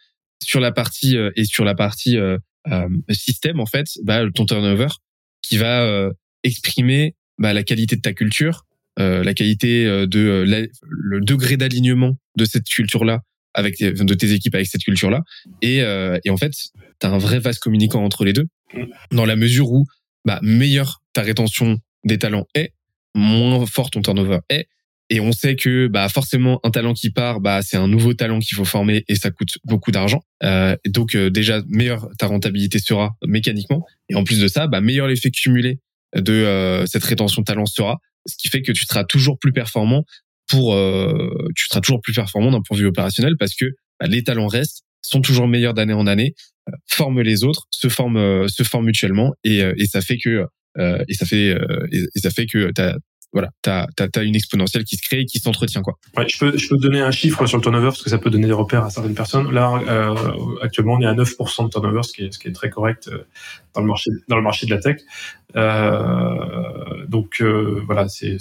sur 0.43 0.59
la 0.59 0.71
partie 0.71 1.17
euh, 1.17 1.31
et 1.35 1.45
sur 1.45 1.63
la 1.63 1.75
partie 1.75 2.17
euh, 2.17 2.37
système 3.11 3.59
en 3.59 3.65
fait, 3.65 3.85
bah, 4.03 4.21
ton 4.33 4.45
turnover 4.45 4.87
qui 5.41 5.57
va 5.57 6.09
exprimer 6.43 7.15
bah, 7.37 7.53
la 7.53 7.63
qualité 7.63 7.95
de 7.95 8.01
ta 8.01 8.13
culture, 8.13 8.65
la 8.97 9.33
qualité 9.35 9.85
de 9.85 10.67
le 10.87 11.21
degré 11.21 11.57
d'alignement 11.57 12.17
de 12.37 12.45
cette 12.45 12.65
culture 12.65 13.05
là 13.05 13.21
avec 13.55 13.79
de 13.79 14.13
tes 14.13 14.33
équipes 14.33 14.55
avec 14.55 14.67
cette 14.67 14.83
culture-là. 14.83 15.21
Et, 15.61 15.81
euh, 15.81 16.19
et 16.23 16.29
en 16.29 16.37
fait, 16.37 16.51
tu 16.51 17.07
as 17.07 17.09
un 17.09 17.17
vrai 17.17 17.39
vase 17.39 17.57
communicant 17.57 18.03
entre 18.03 18.25
les 18.25 18.33
deux, 18.33 18.45
dans 19.11 19.25
la 19.25 19.35
mesure 19.35 19.71
où 19.71 19.85
bah, 20.25 20.39
meilleure 20.43 21.01
ta 21.13 21.21
rétention 21.21 21.79
des 22.03 22.19
talents 22.19 22.45
est, 22.53 22.73
moins 23.15 23.65
fort 23.65 23.89
ton 23.89 24.01
turnover 24.01 24.39
est. 24.49 24.67
Et 25.11 25.19
on 25.19 25.31
sait 25.31 25.55
que 25.55 25.87
bah 25.87 26.09
forcément 26.09 26.59
un 26.63 26.71
talent 26.71 26.93
qui 26.93 27.11
part, 27.11 27.39
bah 27.39 27.61
c'est 27.61 27.77
un 27.77 27.87
nouveau 27.87 28.15
talent 28.15 28.39
qu'il 28.39 28.57
faut 28.57 28.65
former 28.65 29.05
et 29.07 29.15
ça 29.15 29.29
coûte 29.29 29.59
beaucoup 29.63 29.91
d'argent. 29.91 30.23
Euh, 30.43 30.75
donc 30.87 31.13
euh, 31.13 31.29
déjà 31.29 31.61
meilleure 31.67 32.09
ta 32.17 32.25
rentabilité 32.25 32.79
sera 32.79 33.15
mécaniquement. 33.23 33.85
Et 34.09 34.15
en 34.15 34.23
plus 34.23 34.39
de 34.39 34.47
ça, 34.47 34.65
bah 34.65 34.81
meilleur 34.81 35.07
l'effet 35.07 35.29
cumulé 35.29 35.79
de 36.15 36.33
euh, 36.33 36.87
cette 36.87 37.03
rétention 37.03 37.43
de 37.43 37.45
talent 37.45 37.67
sera, 37.67 37.99
ce 38.25 38.35
qui 38.35 38.47
fait 38.47 38.63
que 38.63 38.71
tu 38.71 38.85
seras 38.85 39.03
toujours 39.03 39.37
plus 39.37 39.51
performant 39.51 40.05
pour 40.47 40.73
euh, 40.73 41.29
tu 41.55 41.67
seras 41.67 41.81
toujours 41.81 42.01
plus 42.01 42.13
performant 42.13 42.51
d'un 42.51 42.61
point 42.61 42.77
de 42.77 42.81
vue 42.81 42.87
opérationnel 42.87 43.35
parce 43.37 43.55
que 43.55 43.65
bah, 43.99 44.07
les 44.07 44.23
talents 44.23 44.47
restent, 44.47 44.83
sont 45.01 45.21
toujours 45.21 45.47
meilleurs 45.47 45.73
d'année 45.73 45.93
en 45.93 46.07
année, 46.07 46.33
euh, 46.69 46.73
forment 46.87 47.21
les 47.21 47.43
autres, 47.43 47.65
se 47.69 47.89
forment 47.89 48.17
euh, 48.17 48.47
se 48.47 48.63
forment 48.63 48.85
mutuellement 48.85 49.33
et, 49.43 49.59
et 49.59 49.85
ça 49.85 50.01
fait 50.01 50.17
que 50.17 50.45
et 51.07 51.13
ça 51.13 51.25
fait 51.25 51.57
et, 51.91 52.19
ça 52.19 52.29
fait 52.29 52.47
que 52.47 52.69
t'as 52.71 52.95
voilà, 53.35 53.49
tu 53.63 53.69
as, 53.69 54.23
une 54.23 54.35
exponentielle 54.35 54.85
qui 54.85 54.95
se 54.95 55.01
crée 55.01 55.21
et 55.21 55.25
qui 55.25 55.39
s'entretient. 55.39 55.81
quoi. 55.81 55.95
Ouais, 56.15 56.25
je 56.27 56.39
peux, 56.39 56.57
je 56.57 56.69
peux 56.69 56.77
donner 56.77 57.01
un 57.01 57.11
chiffre 57.11 57.45
sur 57.47 57.57
le 57.57 57.63
turnover 57.63 57.87
parce 57.87 58.01
que 58.01 58.09
ça 58.09 58.17
peut 58.17 58.29
donner 58.29 58.47
des 58.47 58.53
repères 58.53 58.85
à 58.85 58.89
certaines 58.89 59.13
personnes. 59.13 59.51
Là, 59.51 59.81
euh, 59.89 60.15
actuellement, 60.61 60.93
on 60.93 61.01
est 61.01 61.05
à 61.05 61.13
9% 61.13 61.65
de 61.65 61.69
turnover, 61.69 62.03
ce 62.03 62.13
qui 62.13 62.23
est, 62.23 62.31
ce 62.31 62.39
qui 62.39 62.47
est 62.47 62.53
très 62.53 62.69
correct 62.69 63.09
dans 63.73 63.81
le 63.81 63.87
marché, 63.87 64.09
dans 64.29 64.37
le 64.37 64.41
marché 64.41 64.65
de 64.67 64.73
la 64.73 64.81
tech. 64.81 65.01
Euh, 65.55 67.05
donc 67.07 67.37
euh, 67.39 67.81
voilà, 67.85 68.07
c'est 68.09 68.37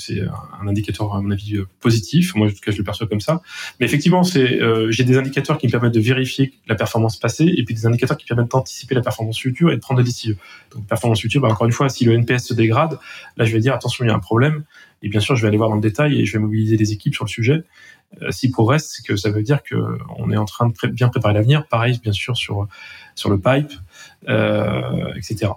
un 0.60 0.66
indicateur 0.66 1.14
à 1.14 1.20
mon 1.20 1.30
avis 1.30 1.56
euh, 1.56 1.66
positif. 1.80 2.34
Moi, 2.34 2.48
en 2.48 2.50
tout 2.50 2.56
cas, 2.64 2.72
je 2.72 2.78
le 2.78 2.84
perçois 2.84 3.06
comme 3.06 3.20
ça. 3.20 3.40
Mais 3.78 3.86
effectivement, 3.86 4.22
c'est 4.22 4.58
j'ai 4.88 5.04
des 5.04 5.16
indicateurs 5.16 5.58
qui 5.58 5.66
me 5.66 5.72
permettent 5.72 5.94
de 5.94 6.00
vérifier 6.00 6.54
la 6.66 6.74
performance 6.74 7.18
passée 7.18 7.52
et 7.56 7.64
puis 7.64 7.74
des 7.74 7.86
indicateurs 7.86 8.16
qui 8.16 8.26
permettent 8.26 8.50
d'anticiper 8.50 8.94
la 8.94 9.02
performance 9.02 9.38
future 9.38 9.70
et 9.70 9.76
de 9.76 9.80
prendre 9.80 9.98
des 10.00 10.04
décisions. 10.04 10.36
Donc 10.74 10.86
performance 10.86 11.20
future, 11.20 11.40
bah, 11.40 11.48
encore 11.48 11.66
une 11.66 11.72
fois, 11.72 11.88
si 11.88 12.04
le 12.04 12.12
NPS 12.12 12.48
se 12.48 12.54
dégrade, 12.54 12.98
là, 13.36 13.44
je 13.44 13.52
vais 13.52 13.60
dire 13.60 13.74
attention, 13.74 14.04
il 14.04 14.08
y 14.08 14.10
a 14.10 14.14
un 14.14 14.20
problème. 14.20 14.64
Et 15.02 15.08
bien 15.08 15.20
sûr, 15.20 15.36
je 15.36 15.42
vais 15.42 15.48
aller 15.48 15.58
voir 15.58 15.68
dans 15.68 15.76
le 15.76 15.82
détail 15.82 16.18
et 16.18 16.24
je 16.24 16.32
vais 16.32 16.38
mobiliser 16.38 16.76
des 16.76 16.92
équipes 16.92 17.14
sur 17.14 17.24
le 17.24 17.30
sujet. 17.30 17.62
Euh, 18.22 18.30
S'il 18.30 18.50
progresse, 18.50 18.92
c'est 18.94 19.04
que 19.04 19.16
ça 19.16 19.30
veut 19.30 19.42
dire 19.42 19.62
que 19.62 19.76
on 20.18 20.30
est 20.30 20.36
en 20.36 20.44
train 20.44 20.68
de 20.68 20.88
bien 20.88 21.08
préparer 21.08 21.34
l'avenir. 21.34 21.66
Pareil, 21.68 21.98
bien 22.02 22.12
sûr, 22.12 22.36
sur 22.36 22.66
sur 23.14 23.30
le 23.30 23.38
pipe, 23.38 23.72
euh, 24.28 25.14
etc. 25.14 25.52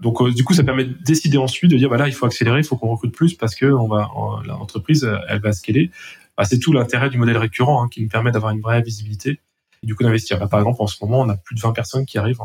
Donc, 0.00 0.20
euh, 0.20 0.32
du 0.32 0.44
coup, 0.44 0.54
ça 0.54 0.62
permet 0.62 0.84
de 0.84 0.94
décider 1.04 1.38
ensuite 1.38 1.70
de 1.70 1.76
dire, 1.76 1.88
voilà, 1.88 2.06
il 2.06 2.14
faut 2.14 2.26
accélérer, 2.26 2.58
il 2.58 2.64
faut 2.64 2.76
qu'on 2.76 2.90
recrute 2.90 3.12
plus 3.12 3.34
parce 3.34 3.54
que 3.54 3.66
on 3.66 3.88
va, 3.88 4.08
l'entreprise, 4.44 5.10
elle 5.28 5.40
va 5.40 5.52
scaler. 5.52 5.90
Bah, 6.36 6.44
c'est 6.44 6.58
tout 6.58 6.72
l'intérêt 6.72 7.10
du 7.10 7.18
modèle 7.18 7.36
récurrent 7.36 7.82
hein, 7.82 7.88
qui 7.90 8.02
nous 8.02 8.08
permet 8.08 8.30
d'avoir 8.30 8.52
une 8.52 8.60
vraie 8.60 8.80
visibilité 8.82 9.40
et 9.82 9.86
du 9.86 9.94
coup 9.94 10.04
d'investir. 10.04 10.38
Par 10.48 10.60
exemple, 10.60 10.80
en 10.80 10.86
ce 10.86 10.96
moment, 11.02 11.20
on 11.20 11.28
a 11.28 11.36
plus 11.36 11.54
de 11.54 11.60
20 11.60 11.72
personnes 11.72 12.06
qui 12.06 12.18
arrivent, 12.18 12.38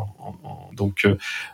donc 0.74 1.08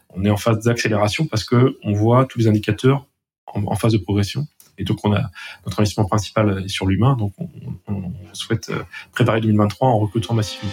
on 0.09 0.23
est 0.23 0.29
en 0.29 0.37
phase 0.37 0.63
d'accélération 0.63 1.25
parce 1.25 1.43
que 1.43 1.77
on 1.83 1.93
voit 1.93 2.25
tous 2.25 2.39
les 2.39 2.47
indicateurs 2.47 3.05
en, 3.53 3.75
phase 3.75 3.93
de 3.93 3.97
progression. 3.97 4.47
Et 4.77 4.83
donc, 4.83 4.99
on 5.03 5.13
a 5.13 5.21
notre 5.65 5.79
investissement 5.79 6.05
principal 6.05 6.63
est 6.65 6.69
sur 6.69 6.85
l'humain, 6.85 7.15
donc 7.17 7.33
on, 7.37 7.47
on 7.87 8.11
souhaite 8.33 8.71
préparer 9.11 9.41
2023 9.41 9.87
en 9.87 9.99
recrutant 9.99 10.33
massivement. 10.33 10.71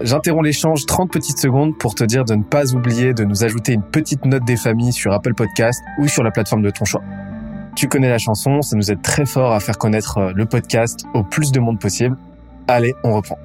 J'interromps 0.00 0.44
l'échange 0.44 0.86
30 0.86 1.10
petites 1.10 1.38
secondes 1.38 1.76
pour 1.76 1.96
te 1.96 2.04
dire 2.04 2.24
de 2.24 2.34
ne 2.34 2.44
pas 2.44 2.72
oublier 2.72 3.14
de 3.14 3.24
nous 3.24 3.42
ajouter 3.42 3.72
une 3.72 3.82
petite 3.82 4.24
note 4.24 4.44
des 4.44 4.56
familles 4.56 4.92
sur 4.92 5.12
Apple 5.12 5.34
Podcast 5.34 5.82
ou 5.98 6.06
sur 6.06 6.22
la 6.22 6.30
plateforme 6.30 6.62
de 6.62 6.70
ton 6.70 6.84
choix. 6.84 7.02
Tu 7.74 7.88
connais 7.88 8.08
la 8.08 8.18
chanson, 8.18 8.62
ça 8.62 8.76
nous 8.76 8.92
aide 8.92 9.02
très 9.02 9.26
fort 9.26 9.52
à 9.52 9.60
faire 9.60 9.76
connaître 9.76 10.18
euh, 10.18 10.32
le 10.34 10.46
podcast 10.46 11.04
au 11.14 11.24
plus 11.24 11.50
de 11.50 11.58
monde 11.58 11.80
possible. 11.80 12.16
Allez, 12.68 12.94
on 13.02 13.14
reprend. 13.14 13.38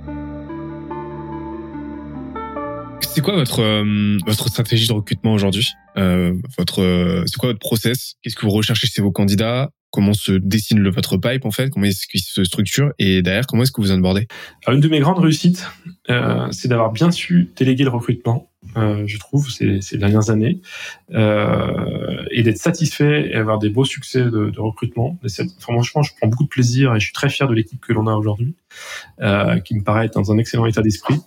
C'est 3.02 3.22
quoi 3.22 3.36
votre 3.36 3.62
euh, 3.62 4.18
votre 4.26 4.48
stratégie 4.48 4.88
de 4.88 4.94
recrutement 4.94 5.34
aujourd'hui? 5.34 5.74
Euh, 5.98 6.34
Votre 6.58 7.24
c'est 7.26 7.38
quoi 7.38 7.50
votre 7.50 7.60
process? 7.60 8.14
Qu'est-ce 8.22 8.36
que 8.36 8.46
vous 8.46 8.52
recherchez 8.52 8.88
chez 8.88 9.02
vos 9.02 9.12
candidats? 9.12 9.70
Comment 9.94 10.14
se 10.14 10.32
dessine 10.32 10.80
le, 10.80 10.90
votre 10.90 11.18
pipe 11.18 11.46
en 11.46 11.52
fait, 11.52 11.70
comment 11.70 11.86
est-ce 11.86 12.08
qu'il 12.08 12.20
se 12.20 12.44
structure 12.44 12.92
et 12.98 13.22
derrière 13.22 13.46
comment 13.46 13.62
est-ce 13.62 13.72
que 13.72 13.80
vous 13.80 13.92
onboardez? 13.92 14.28
Alors 14.66 14.76
une 14.76 14.82
de 14.82 14.90
mes 14.90 15.00
grandes 15.00 15.20
réussites, 15.20 15.68
euh, 16.10 16.48
c'est 16.52 16.68
d'avoir 16.68 16.92
bien 16.92 17.12
su 17.12 17.52
déléguer 17.56 17.84
le 17.84 17.92
recrutement, 17.92 18.50
euh, 18.76 19.04
je 19.06 19.20
trouve, 19.20 19.50
ces, 19.52 19.98
dernières 19.98 20.32
années, 20.32 20.62
euh, 21.12 22.26
et 22.32 22.42
d'être 22.42 22.58
satisfait 22.58 23.30
et 23.30 23.36
avoir 23.36 23.60
des 23.60 23.70
beaux 23.70 23.86
succès 23.86 24.24
de, 24.24 24.50
de 24.50 24.60
recrutement. 24.60 25.20
franchement, 25.60 26.02
je 26.02 26.12
prends 26.18 26.28
beaucoup 26.28 26.46
de 26.46 26.50
plaisir 26.50 26.96
et 26.96 27.00
je 27.00 27.06
suis 27.06 27.14
très 27.14 27.30
fier 27.30 27.48
de 27.48 27.54
l'équipe 27.54 27.80
que 27.80 27.94
l'on 27.94 28.08
a 28.08 28.16
aujourd'hui, 28.16 28.56
euh, 29.22 29.60
qui 29.60 29.76
me 29.76 29.84
paraît 29.84 30.08
être 30.08 30.16
dans 30.16 30.32
un 30.32 30.40
excellent 30.40 30.66
état 30.66 30.82
d'esprit. 30.82 31.20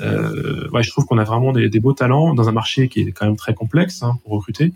Euh, 0.00 0.68
ouais, 0.70 0.82
je 0.82 0.90
trouve 0.90 1.04
qu'on 1.06 1.18
a 1.18 1.24
vraiment 1.24 1.52
des, 1.52 1.68
des, 1.68 1.80
beaux 1.80 1.92
talents 1.92 2.34
dans 2.34 2.48
un 2.48 2.52
marché 2.52 2.88
qui 2.88 3.00
est 3.00 3.12
quand 3.12 3.26
même 3.26 3.36
très 3.36 3.54
complexe 3.54 4.02
hein, 4.02 4.18
pour 4.22 4.32
recruter. 4.32 4.72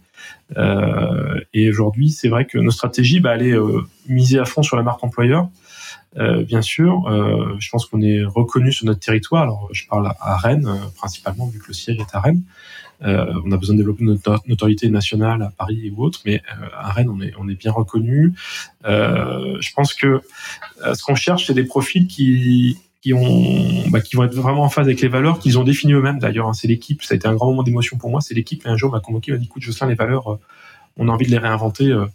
Euh, 0.57 1.41
et 1.55 1.69
aujourd'hui, 1.69 2.11
c'est 2.11 2.29
vrai 2.29 2.45
que 2.45 2.59
nos 2.59 2.71
stratégies, 2.71 3.21
bah, 3.21 3.35
elle 3.35 3.47
est 3.47 3.57
euh, 3.57 3.83
misée 4.09 4.39
à 4.39 4.45
fond 4.45 4.63
sur 4.63 4.77
la 4.77 4.83
marque 4.83 5.03
employeur. 5.03 5.49
Euh, 6.19 6.45
bien 6.45 6.63
sûr, 6.63 7.07
euh, 7.09 7.57
je 7.59 7.69
pense 7.69 7.87
qu'on 7.87 8.01
est 8.01 8.25
reconnu 8.25 8.73
sur 8.73 8.87
notre 8.87 9.01
territoire. 9.01 9.43
Alors, 9.43 9.69
je 9.73 9.87
parle 9.87 10.11
à 10.21 10.37
Rennes 10.37 10.67
euh, 10.67 10.89
principalement, 10.97 11.47
vu 11.47 11.59
que 11.59 11.69
le 11.69 11.75
siège 11.75 11.99
est 11.99 12.15
à 12.15 12.21
Rennes. 12.21 12.43
on 13.03 13.53
a 13.53 13.57
besoin 13.59 13.75
de 13.75 13.81
développer 13.81 14.05
notre 14.05 14.41
notoriété 14.47 14.89
nationale 14.89 15.43
à 15.43 15.51
Paris 15.51 15.93
ou 15.95 16.03
autre, 16.03 16.21
mais 16.25 16.41
à 16.75 16.91
Rennes, 16.93 17.11
on 17.11 17.21
est, 17.21 17.35
on 17.39 17.49
est 17.49 17.55
bien 17.55 17.73
reconnu. 17.73 18.33
je 18.85 19.75
pense 19.75 19.93
que 19.93 20.23
ce 20.95 21.03
qu'on 21.03 21.15
cherche, 21.15 21.47
c'est 21.47 21.55
des 21.55 21.65
profils 21.65 22.07
qui, 22.07 22.79
bah, 23.13 24.01
qui 24.01 24.17
vont 24.17 24.25
être 24.25 24.35
vraiment 24.35 24.63
en 24.63 24.69
phase 24.69 24.87
avec 24.87 25.01
les 25.01 25.09
valeurs 25.09 25.39
qu'ils 25.39 25.59
ont 25.59 25.65
définies 25.65 25.93
eux-mêmes 25.93 26.19
d'ailleurs 26.19 26.49
hein. 26.49 26.53
c'est 26.53 26.69
l'équipe 26.69 27.03
ça 27.03 27.15
a 27.15 27.17
été 27.17 27.29
un 27.29 27.35
grand 27.35 27.47
moment 27.47 27.63
d'émotion 27.63 27.99
pour 27.99 28.11
moi 28.11 28.21
c'est 28.21 28.35
l'équipe 28.35 28.63
un 28.65 28.77
jour 28.77 28.91
m'a 28.91 29.01
convoqué 29.01 29.33
m'a 29.33 29.39
dit 29.39 29.47
écoute 29.47 29.63
Jocelyn 29.63 29.89
les 29.89 29.95
valeurs 29.95 30.33
euh, 30.33 30.41
on 30.99 31.09
a 31.09 31.13
envie 31.13 31.27
de 31.27 31.31
les 31.31 31.39
réinventer 31.39 31.89
euh, 31.89 32.07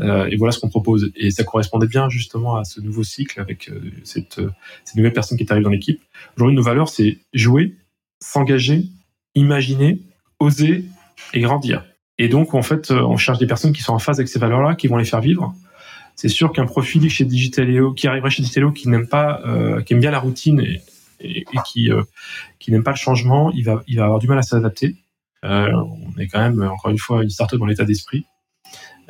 euh, 0.00 0.26
et 0.26 0.36
voilà 0.36 0.52
ce 0.52 0.60
qu'on 0.60 0.68
propose. 0.68 1.10
Et 1.16 1.30
ça 1.30 1.44
correspondait 1.44 1.86
bien 1.86 2.10
justement 2.10 2.56
à 2.56 2.64
ce 2.64 2.78
nouveau 2.82 3.02
cycle 3.02 3.40
avec 3.40 3.70
cette, 4.04 4.38
cette 4.84 4.96
nouvelle 4.96 5.14
personne 5.14 5.38
qui 5.38 5.44
est 5.44 5.50
arrivée 5.50 5.64
dans 5.64 5.70
l'équipe. 5.70 5.98
Aujourd'hui 6.36 6.54
nos 6.54 6.62
valeurs 6.62 6.90
c'est 6.90 7.16
jouer 7.32 7.74
s'engager 8.20 8.84
imaginer 9.34 10.02
oser 10.40 10.84
et 11.32 11.40
grandir. 11.40 11.84
Et 12.18 12.28
donc 12.28 12.52
en 12.52 12.62
fait 12.62 12.90
on 12.90 13.16
cherche 13.16 13.38
des 13.38 13.46
personnes 13.46 13.72
qui 13.72 13.80
sont 13.80 13.94
en 13.94 13.98
phase 13.98 14.18
avec 14.18 14.28
ces 14.28 14.38
valeurs 14.38 14.60
là 14.60 14.74
qui 14.74 14.88
vont 14.88 14.98
les 14.98 15.06
faire 15.06 15.22
vivre 15.22 15.54
c'est 16.18 16.28
sûr 16.28 16.50
qu'un 16.50 16.66
profil 16.66 17.08
chez 17.08 17.24
Digitaléo 17.24 17.92
qui 17.92 18.08
arriverait 18.08 18.30
chez 18.30 18.42
Digitaléo 18.42 18.72
qui 18.72 18.88
n'aime 18.88 19.06
pas, 19.06 19.40
euh, 19.46 19.82
qui 19.82 19.92
aime 19.92 20.00
bien 20.00 20.10
la 20.10 20.18
routine 20.18 20.60
et, 21.20 21.44
qui 21.64 21.92
euh, 21.92 22.02
n'aime 22.66 22.82
pas 22.82 22.90
le 22.90 22.96
changement, 22.96 23.52
il 23.52 23.64
va 23.64 23.82
avoir 23.98 24.18
du 24.18 24.26
mal 24.26 24.36
à 24.36 24.42
s'adapter. 24.42 24.96
Euh, 25.44 25.70
on 25.72 26.18
est 26.18 26.26
quand 26.26 26.40
même 26.40 26.60
encore 26.60 26.90
une 26.90 26.98
fois 26.98 27.22
une 27.22 27.30
startup 27.30 27.60
dans 27.60 27.66
l'état 27.66 27.84
d'esprit, 27.84 28.26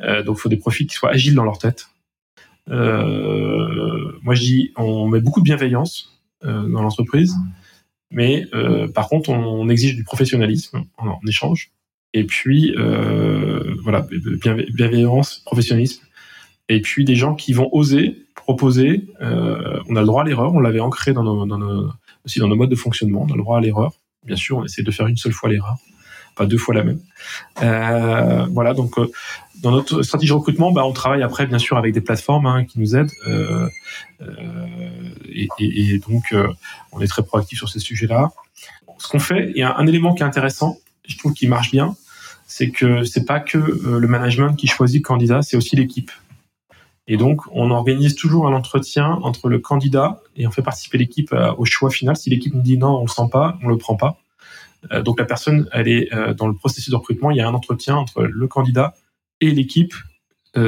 euh, 0.01 0.21
donc 0.21 0.37
faut 0.37 0.49
des 0.49 0.57
profils 0.57 0.85
qui 0.85 0.93
soient 0.93 1.09
agiles 1.09 1.33
dans 1.33 1.43
leur 1.43 1.57
tête. 1.57 1.87
Euh, 2.69 4.11
moi 4.21 4.35
je 4.35 4.41
dis, 4.41 4.71
on 4.77 5.07
met 5.07 5.19
beaucoup 5.19 5.39
de 5.39 5.45
bienveillance 5.45 6.21
dans 6.43 6.83
l'entreprise, 6.83 7.33
mais 8.11 8.45
par 8.93 9.09
contre 9.09 9.31
on, 9.31 9.67
exige 9.67 9.95
du 9.95 10.03
professionnalisme 10.03 10.83
en, 10.97 11.07
en 11.07 11.19
échange. 11.27 11.71
Et 12.13 12.23
puis 12.23 12.75
voilà, 13.83 14.05
bienveillance, 14.75 15.41
professionnalisme 15.43 16.03
et 16.69 16.81
puis 16.81 17.03
des 17.03 17.15
gens 17.15 17.35
qui 17.35 17.53
vont 17.53 17.69
oser 17.73 18.25
proposer. 18.35 19.07
Euh, 19.21 19.79
on 19.87 19.95
a 19.95 20.01
le 20.01 20.07
droit 20.07 20.23
à 20.23 20.25
l'erreur, 20.25 20.53
on 20.53 20.59
l'avait 20.59 20.79
ancré 20.79 21.13
dans 21.13 21.23
nos, 21.23 21.45
dans 21.45 21.57
nos, 21.57 21.91
aussi 22.25 22.39
dans 22.39 22.47
nos 22.47 22.55
modes 22.55 22.69
de 22.69 22.75
fonctionnement. 22.75 23.25
On 23.27 23.33
a 23.33 23.35
le 23.35 23.41
droit 23.41 23.57
à 23.57 23.61
l'erreur. 23.61 23.91
Bien 24.25 24.35
sûr, 24.35 24.57
on 24.57 24.65
essaie 24.65 24.83
de 24.83 24.91
faire 24.91 25.07
une 25.07 25.17
seule 25.17 25.31
fois 25.33 25.49
l'erreur, 25.49 25.75
pas 26.35 26.45
deux 26.45 26.57
fois 26.57 26.73
la 26.75 26.83
même. 26.83 26.99
Euh, 27.61 28.45
voilà, 28.51 28.73
donc 28.73 28.97
euh, 28.97 29.09
dans 29.61 29.71
notre 29.71 30.01
stratégie 30.01 30.31
de 30.31 30.37
recrutement, 30.37 30.71
bah, 30.71 30.85
on 30.85 30.93
travaille 30.93 31.23
après 31.23 31.45
bien 31.45 31.59
sûr 31.59 31.77
avec 31.77 31.93
des 31.93 32.01
plateformes 32.01 32.45
hein, 32.45 32.65
qui 32.65 32.79
nous 32.79 32.95
aident. 32.95 33.11
Euh, 33.27 33.67
euh, 34.21 34.67
et, 35.29 35.47
et, 35.59 35.93
et, 35.93 35.99
donc, 35.99 36.33
euh, 36.33 36.47
on 36.91 37.01
est 37.01 37.07
très 37.07 37.23
proactif 37.23 37.57
sur 37.57 37.69
ces 37.69 37.79
sujets-là. 37.79 38.31
Ce 38.97 39.07
qu'on 39.07 39.19
fait, 39.19 39.51
il 39.55 39.57
y 39.57 39.63
a 39.63 39.77
un 39.77 39.87
élément 39.87 40.13
qui 40.13 40.23
est 40.23 40.25
intéressant, 40.25 40.77
je 41.07 41.17
trouve 41.17 41.33
qui 41.33 41.47
marche 41.47 41.71
bien, 41.71 41.95
c'est 42.47 42.71
que 42.71 43.03
c'est 43.03 43.25
pas 43.25 43.39
que 43.39 43.57
le 43.57 44.07
management 44.07 44.55
qui 44.55 44.67
choisit 44.67 45.01
le 45.01 45.07
candidat, 45.07 45.41
c'est 45.41 45.55
aussi 45.55 45.75
l'équipe. 45.75 46.11
Et 47.11 47.17
donc, 47.17 47.41
on 47.51 47.71
organise 47.71 48.15
toujours 48.15 48.47
un 48.47 48.53
entretien 48.53 49.07
entre 49.23 49.49
le 49.49 49.57
candidat 49.57 50.21
et 50.37 50.45
on 50.45 50.51
fait 50.51 50.61
participer 50.61 50.99
l'équipe 50.99 51.33
euh, 51.33 51.51
au 51.57 51.65
choix 51.65 51.89
final. 51.89 52.15
Si 52.15 52.29
l'équipe 52.29 52.53
nous 52.53 52.61
dit 52.61 52.77
non, 52.77 52.99
on 52.99 53.01
le 53.01 53.09
sent 53.09 53.29
pas, 53.31 53.57
on 53.63 53.67
le 53.67 53.77
prend 53.77 53.95
pas. 53.95 54.19
Euh, 54.91 55.01
donc 55.01 55.19
la 55.19 55.25
personne, 55.25 55.67
elle 55.73 55.87
est 55.87 56.13
euh, 56.13 56.35
dans 56.35 56.47
le 56.47 56.53
processus 56.53 56.91
de 56.91 56.95
recrutement. 56.95 57.31
Il 57.31 57.37
y 57.37 57.41
a 57.41 57.47
un 57.47 57.53
entretien 57.55 57.95
entre 57.95 58.21
le 58.21 58.47
candidat 58.47 58.93
et 59.41 59.51
l'équipe, 59.51 59.93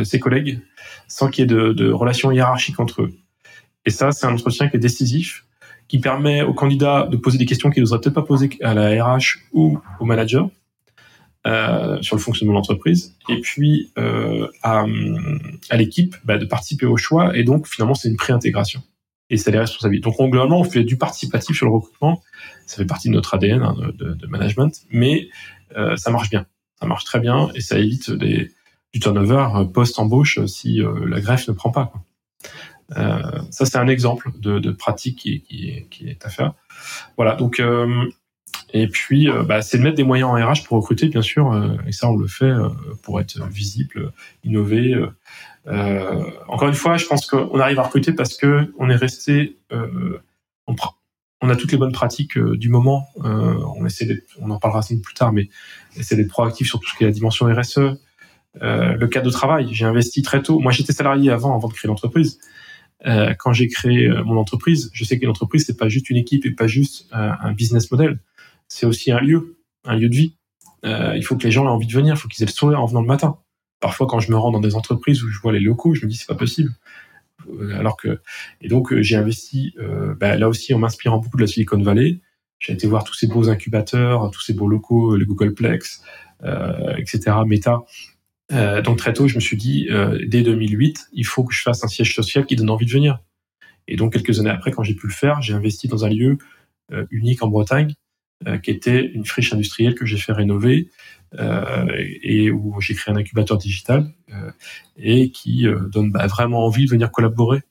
ses 0.04 0.20
collègues, 0.20 0.62
sans 1.08 1.30
qu'il 1.30 1.42
y 1.42 1.44
ait 1.44 1.48
de, 1.48 1.74
de 1.74 1.92
relation 1.92 2.32
hiérarchique 2.32 2.80
entre 2.80 3.02
eux. 3.02 3.14
Et 3.86 3.90
ça, 3.90 4.12
c'est 4.12 4.28
un 4.28 4.34
entretien 4.34 4.70
qui 4.70 4.78
est 4.78 4.80
décisif, 4.80 5.46
qui 5.88 6.00
permet 6.00 6.44
au 6.44 6.54
candidat 6.54 7.08
de 7.12 7.18
poser 7.18 7.38
des 7.40 7.48
questions 7.48 7.72
qu'il 7.72 7.82
n'oserait 7.82 8.00
peut-être 8.00 8.14
pas 8.14 8.22
poser 8.22 8.52
à 8.62 8.74
la 8.74 9.04
RH 9.04 9.40
ou 9.54 9.80
au 10.00 10.06
manager 10.06 10.50
euh, 11.48 12.00
sur 12.04 12.16
le 12.16 12.22
fonctionnement 12.22 12.54
de 12.54 12.58
l'entreprise, 12.58 13.16
et 13.28 13.42
puis 13.42 13.92
euh, 13.98 14.48
à, 14.62 14.86
l'équipe 15.76 16.16
bah, 16.24 16.38
de 16.38 16.46
participer 16.46 16.86
au 16.86 16.98
choix, 16.98 17.36
et 17.36 17.44
donc 17.44 17.68
finalement 17.68 17.96
c'est 17.96 18.10
une 18.10 18.16
préintégration. 18.16 18.84
Et 19.32 19.38
c'est 19.38 19.50
les 19.50 19.58
responsabilités. 19.58 20.04
Donc 20.04 20.20
on, 20.20 20.30
globalement, 20.30 20.60
on 20.60 20.64
fait 20.64 20.84
du 20.84 20.98
participatif 20.98 21.56
sur 21.56 21.66
le 21.66 21.72
recrutement, 21.72 22.22
ça 22.68 22.78
fait 22.78 22.86
partie 22.86 23.10
de 23.10 23.16
notre 23.16 23.34
ADN 23.34 23.64
hein, 23.64 23.76
de, 23.98 24.28
management, 24.28 24.84
mais 24.92 25.30
euh, 25.78 25.96
ça 25.96 26.12
marche 26.12 26.30
bien, 26.30 26.46
ça 26.80 26.86
marche 26.86 27.06
très 27.06 27.20
bien, 27.20 27.50
et 27.56 27.62
ça 27.62 27.80
évite 27.80 28.12
des, 28.12 28.52
du 28.94 29.00
turnover 29.00 29.48
post-embauche 29.74 30.46
si 30.46 30.80
la 31.08 31.22
greffe 31.22 31.48
ne 31.48 31.54
prend 31.54 31.72
pas. 31.72 31.92
Ça, 32.94 33.66
c'est 33.66 33.78
un 33.78 33.88
exemple 33.88 34.32
de, 34.38 34.72
pratique 34.72 35.18
qui, 35.18 35.88
est 36.06 36.24
à 36.24 36.30
faire. 36.30 36.54
Voilà, 37.18 37.34
donc 37.36 37.60
et 38.74 38.88
puis, 38.88 39.30
euh, 39.30 39.44
bah, 39.44 39.62
c'est 39.62 39.78
de 39.78 39.84
mettre 39.84 39.98
des 39.98 40.04
moyens 40.04 40.30
en 40.30 40.34
RH 40.34 40.64
pour 40.66 40.78
recruter, 40.78 41.08
bien 41.08 41.22
sûr, 41.22 41.52
euh, 41.52 41.76
et 41.88 41.92
ça, 41.92 42.10
on 42.10 42.16
le 42.16 42.28
fait 42.28 42.46
euh, 42.46 42.70
pour 43.04 43.20
être 43.20 43.46
visible, 43.48 44.12
innover. 44.44 44.96
encore 46.48 46.68
une 46.68 46.74
fois, 46.74 46.98
je 46.98 47.06
pense 47.06 47.26
qu'on 47.26 47.60
arrive 47.60 47.80
à 47.80 47.84
recruter 47.84 48.14
parce 48.14 48.38
que 48.38 48.74
on 48.80 48.90
est 48.90 48.96
resté, 48.96 49.58
on, 50.68 51.50
a 51.50 51.56
toutes 51.56 51.72
les 51.72 51.78
bonnes 51.78 51.92
pratiques 51.92 52.38
du 52.38 52.70
moment. 52.70 53.08
on 53.18 53.86
essaie 53.86 54.24
en 54.42 54.58
parlera 54.58 54.82
plus 54.82 55.14
tard, 55.14 55.34
mais 55.34 55.50
essaie 55.98 56.16
d'être 56.16 56.30
proactif 56.30 56.68
sur 56.68 56.80
tout 56.80 56.90
ce 56.90 56.98
qui 56.98 57.04
est 57.04 57.08
la 57.08 57.14
dimension 57.14 57.46
RSE. 57.46 58.00
le 58.56 59.06
cadre 59.06 59.26
de 59.28 59.32
travail, 59.32 59.70
j'ai 59.72 59.86
investi 59.86 60.24
très 60.24 60.42
tôt. 60.42 60.60
Moi, 60.60 60.72
j'étais 60.72 60.94
salarié 60.94 61.30
avant, 61.30 61.56
avant 61.56 61.68
de 61.68 61.74
créer 61.74 61.90
l'entreprise. 61.90 62.40
quand 63.06 63.54
j'ai 63.54 63.68
créé 63.68 64.10
mon 64.26 64.38
entreprise, 64.38 64.90
je 64.94 65.04
sais 65.04 65.20
qu'une 65.20 65.30
entreprise 65.30 65.66
c'est 65.68 65.78
pas 65.78 65.90
juste 65.90 66.10
une 66.10 66.18
équipe 66.18 66.46
et 66.46 66.52
pas 66.52 66.68
juste 66.68 67.08
un 67.12 67.52
business 67.52 67.92
model 67.92 68.20
c'est 68.72 68.86
aussi 68.86 69.12
un 69.12 69.20
lieu, 69.20 69.58
un 69.84 69.98
lieu 69.98 70.08
de 70.08 70.16
vie. 70.16 70.38
Euh, 70.86 71.14
il 71.18 71.24
faut 71.24 71.36
que 71.36 71.44
les 71.44 71.52
gens 71.52 71.66
aient 71.66 71.70
envie 71.70 71.88
de 71.88 71.92
venir, 71.92 72.16
il 72.16 72.18
faut 72.18 72.30
qu'ils 72.30 72.42
aient 72.44 72.48
le 72.48 72.54
sourire 72.54 72.82
en 72.82 72.86
venant 72.86 73.02
le 73.02 73.08
matin. 73.08 73.38
Parfois, 73.82 74.08
quand 74.08 74.22
je 74.22 74.32
me 74.32 74.38
rends 74.38 74.52
dans 74.52 74.62
des 74.62 74.76
entreprises 74.76 75.24
où 75.24 75.30
je 75.30 75.40
vois 75.42 75.52
les 75.52 75.60
locaux, 75.60 75.94
je 75.94 76.06
me 76.06 76.10
dis 76.10 76.16
c'est 76.16 76.28
pas 76.28 76.36
possible. 76.36 76.72
Euh, 77.50 77.78
alors 77.78 77.98
que 77.98 78.22
et 78.62 78.70
donc 78.70 78.94
euh, 78.94 79.02
j'ai 79.02 79.18
investi 79.18 79.74
euh, 79.80 80.14
bah, 80.16 80.38
là 80.38 80.48
aussi 80.48 80.74
en 80.74 80.80
m'inspirant 80.80 81.18
beaucoup 81.18 81.36
de 81.36 81.42
la 81.42 81.48
Silicon 81.48 81.82
Valley. 81.82 82.22
J'ai 82.60 82.72
été 82.72 82.88
voir 82.88 83.04
tous 83.04 83.14
ces 83.14 83.28
beaux 83.28 83.50
incubateurs, 83.50 84.32
tous 84.32 84.42
ces 84.42 84.54
beaux 84.54 84.70
locaux, 84.70 85.18
les 85.18 85.26
Googleplex, 85.26 86.04
euh, 86.44 86.96
etc. 86.96 87.38
Meta. 87.46 87.80
Euh, 88.54 88.82
donc 88.82 89.00
très 89.00 89.12
tôt, 89.12 89.28
je 89.28 89.36
me 89.36 89.42
suis 89.42 89.58
dit 89.58 89.90
dès 90.28 90.44
2008, 90.44 91.08
il 91.12 91.26
faut 91.26 91.44
que 91.44 91.54
je 91.54 91.62
fasse 91.62 91.84
un 91.84 91.88
siège 91.88 92.16
social 92.16 92.46
qui 92.46 92.56
donne 92.56 92.70
envie 92.70 92.86
de 92.86 92.92
venir. 92.92 93.20
Et 93.88 93.98
donc 93.98 94.14
quelques 94.14 94.40
années 94.40 94.52
après, 94.52 94.72
quand 94.72 94.84
j'ai 94.84 94.94
pu 94.94 95.08
le 95.08 95.14
faire, 95.14 95.42
j'ai 95.42 95.54
investi 95.54 95.88
dans 95.90 96.06
un 96.06 96.10
lieu 96.10 96.38
unique 97.10 97.42
en 97.42 97.48
Bretagne 97.48 97.96
euh, 97.96 98.01
qui 98.64 98.72
était 98.72 99.06
une 99.06 99.26
friche 99.26 99.54
industrielle 99.54 99.96
que 99.96 100.06
j'ai 100.06 100.18
fait 100.18 100.34
rénover 100.34 100.90
euh, 101.40 101.86
et 102.24 102.52
où 102.52 102.82
j'ai 102.82 102.94
créé 102.94 103.14
un 103.14 103.18
incubateur 103.18 103.58
digital 103.58 104.12
euh, 104.34 104.52
et 104.98 105.32
qui 105.32 105.66
donne 105.94 106.12
bah, 106.12 106.28
vraiment 106.28 106.66
envie 106.66 106.86
de 106.86 106.92
venir 106.92 107.10
collaborer 107.10 107.62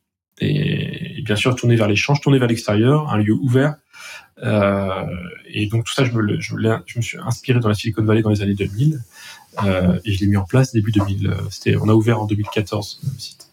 et, 0.40 1.20
bien 1.22 1.36
sûr 1.36 1.54
tourner 1.54 1.76
vers 1.76 1.86
l'échange, 1.88 2.22
tourner 2.22 2.38
vers 2.38 2.48
l'extérieur, 2.48 3.12
un 3.12 3.18
lieu 3.18 3.34
ouvert 3.34 3.76
Euh, 4.42 5.04
et 5.48 5.66
donc 5.66 5.84
tout 5.84 5.92
ça, 5.92 6.04
je 6.04 6.12
me, 6.12 6.40
je, 6.40 6.56
je, 6.86 6.98
me 6.98 7.02
suis 7.02 7.18
inspiré 7.18 7.60
dans 7.60 7.68
la 7.68 7.74
Silicon 7.74 8.02
Valley 8.02 8.22
dans 8.22 8.30
les 8.30 8.40
années 8.40 8.54
2000 8.54 8.98
euh, 9.62 10.00
et 10.06 10.12
je 10.12 10.20
l'ai 10.20 10.26
mis 10.26 10.38
en 10.38 10.46
place 10.46 10.72
début 10.72 10.92
2000. 10.92 11.34
C'était, 11.50 11.76
on 11.76 11.86
a 11.90 11.92
ouvert 11.92 12.22
en 12.22 12.26
2014 12.26 13.00
le 13.04 13.18
site. 13.18 13.52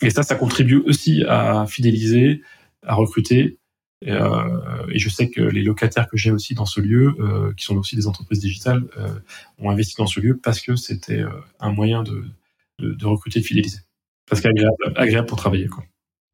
Et 0.00 0.08
ça, 0.08 0.22
ça 0.22 0.34
contribue 0.36 0.78
aussi 0.86 1.24
à 1.28 1.66
fidéliser, 1.66 2.40
à 2.86 2.94
recruter. 2.94 3.58
Et, 4.02 4.12
euh, 4.12 4.86
et 4.92 4.98
je 4.98 5.08
sais 5.08 5.28
que 5.28 5.40
les 5.40 5.62
locataires 5.62 6.08
que 6.08 6.16
j'ai 6.16 6.30
aussi 6.30 6.54
dans 6.54 6.66
ce 6.66 6.80
lieu, 6.80 7.14
euh, 7.18 7.52
qui 7.54 7.64
sont 7.64 7.76
aussi 7.76 7.96
des 7.96 8.06
entreprises 8.06 8.40
digitales, 8.40 8.84
euh, 8.96 9.08
ont 9.58 9.70
investi 9.70 9.96
dans 9.98 10.06
ce 10.06 10.20
lieu 10.20 10.38
parce 10.40 10.60
que 10.60 10.76
c'était 10.76 11.22
un 11.58 11.72
moyen 11.72 12.02
de, 12.02 12.24
de, 12.78 12.92
de 12.92 13.06
recruter 13.06 13.40
de 13.40 13.44
fidéliser. 13.44 13.78
Parce 14.28 14.40
qu'agréable 14.40 14.76
agréable 14.94 15.26
pour 15.26 15.38
travailler. 15.38 15.66
Quoi 15.66 15.84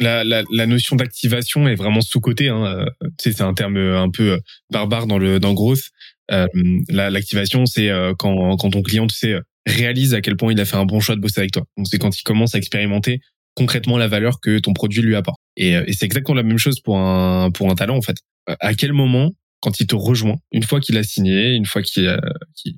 la, 0.01 0.67
notion 0.67 0.97
d'activation 0.97 1.69
est 1.69 1.77
vraiment 1.77 2.01
sous-cotée. 2.01 2.49
Hein. 2.49 2.87
C'est 3.19 3.41
un 3.41 3.55
terme 3.55 3.77
un 3.77 4.11
peu 4.11 4.41
barbare 4.71 5.07
dans 5.07 5.19
le 5.19 5.39
dans 5.39 5.55
Growth. 5.55 5.91
L'activation, 6.29 7.65
c'est 7.65 7.91
quand, 8.19 8.57
quand 8.57 8.71
ton 8.71 8.83
client, 8.83 9.07
tu 9.07 9.17
sais, 9.17 9.39
réalise 9.67 10.13
à 10.13 10.21
quel 10.21 10.37
point 10.37 10.53
il 10.53 10.61
a 10.61 10.65
fait 10.65 10.77
un 10.77 10.85
bon 10.85 11.01
choix 11.01 11.15
de 11.15 11.21
bosser 11.21 11.41
avec 11.41 11.53
toi. 11.53 11.63
Donc, 11.77 11.87
c'est 11.89 11.99
quand 11.99 12.19
il 12.19 12.23
commence 12.25 12.55
à 12.55 12.59
expérimenter 12.59 13.21
concrètement 13.55 13.99
la 13.99 14.09
valeur 14.09 14.41
que 14.41 14.59
ton 14.59 14.73
produit 14.73 15.03
lui 15.03 15.17
apporte. 15.17 15.39
Et, 15.57 15.73
et 15.73 15.93
c'est 15.93 16.05
exactement 16.05 16.35
la 16.35 16.43
même 16.43 16.59
chose 16.59 16.81
pour 16.81 16.99
un 16.99 17.51
pour 17.51 17.71
un 17.71 17.75
talent 17.75 17.97
en 17.97 18.03
fait. 18.03 18.17
À 18.61 18.75
quel 18.75 18.93
moment, 18.93 19.33
quand 19.61 19.81
il 19.81 19.87
te 19.87 19.95
rejoint, 19.95 20.37
une 20.53 20.63
fois 20.63 20.81
qu'il 20.81 20.99
a 20.99 21.03
signé, 21.03 21.55
une 21.55 21.67
fois 21.67 21.83
qu'il 21.83 22.05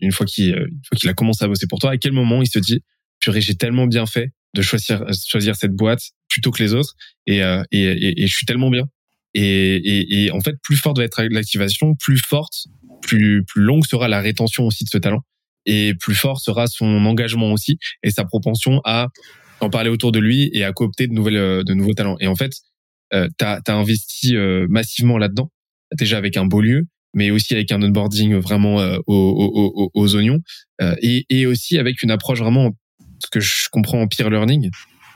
une 0.01 0.13
fois 0.13 0.27
qu'il 0.27 0.49
une 0.51 0.85
fois 0.87 0.97
qu'il 0.97 1.09
a 1.09 1.15
commencé 1.15 1.45
à 1.45 1.49
bosser 1.49 1.67
pour 1.69 1.79
toi, 1.79 1.93
à 1.93 1.97
quel 1.97 2.13
moment 2.13 2.43
il 2.43 2.49
se 2.49 2.59
dit 2.59 2.81
purée, 3.21 3.41
j'ai 3.41 3.55
tellement 3.55 3.87
bien 3.87 4.07
fait 4.07 4.31
de 4.55 4.63
choisir 4.63 5.05
choisir 5.27 5.57
cette 5.57 5.73
boîte 5.73 6.03
plutôt 6.29 6.51
que 6.51 6.63
les 6.63 6.75
autres 6.75 6.95
et 7.27 7.43
euh, 7.43 7.63
et, 7.73 7.83
et, 7.83 8.23
et, 8.23 8.27
je 8.27 8.35
suis 8.35 8.47
tellement 8.47 8.71
bien 8.71 8.85
et 9.35 10.31
en 10.33 10.41
fait 10.41 10.55
plus 10.63 10.77
forte 10.77 10.97
va 10.97 11.05
être 11.05 11.23
l'activation 11.25 11.95
plus 11.95 12.19
forte 12.19 12.69
plus 13.03 13.45
plus 13.45 13.63
longue 13.63 13.85
sera 13.87 14.09
la 14.09 14.21
rétention 14.21 14.65
aussi 14.65 14.85
de 14.85 14.89
ce 14.89 14.97
talent 14.97 15.21
et 15.67 15.95
plus 15.95 16.15
fort 16.15 16.41
sera 16.41 16.67
son 16.69 17.05
engagement 17.05 17.53
aussi 17.53 17.79
et 18.03 18.11
sa 18.11 18.25
propension 18.25 18.81
à 18.85 19.09
en 19.61 19.71
parler 19.71 19.91
autour 19.91 20.13
de 20.13 20.19
lui 20.19 20.51
et 20.53 20.65
à 20.65 20.73
coopter 20.73 21.07
de 21.07 21.13
nouvelles 21.13 21.65
de 21.65 21.75
nouveaux 21.75 21.95
talents 21.95 22.17
et 22.21 22.27
en 22.27 22.37
fait 22.37 22.53
euh, 23.15 23.29
tu 23.39 23.45
as, 23.45 23.61
investi 23.69 24.37
euh, 24.37 24.67
massivement 24.69 25.19
là-dedans 25.19 25.51
déjà 25.93 26.19
avec 26.19 26.37
un 26.37 26.47
beau 26.47 26.61
lieu 26.61 26.85
mais 27.15 27.31
aussi 27.31 27.55
avec 27.55 27.73
un 27.73 27.83
onboarding 27.83 28.35
vraiment 28.35 28.81
euh, 28.81 28.99
aux, 29.07 29.15
aux, 29.15 29.91
aux, 29.95 30.17
oignons 30.17 30.41
euh, 30.83 30.95
et, 31.01 31.25
et 31.31 31.47
aussi 31.47 31.79
avec 31.79 32.03
une 32.03 32.11
approche 32.11 32.41
vraiment 32.41 32.73
ce 33.25 33.31
que 33.31 33.41
je 33.41 33.69
comprends 33.71 34.01
en 34.01 34.09
peer 34.09 34.31
learning, 34.31 34.71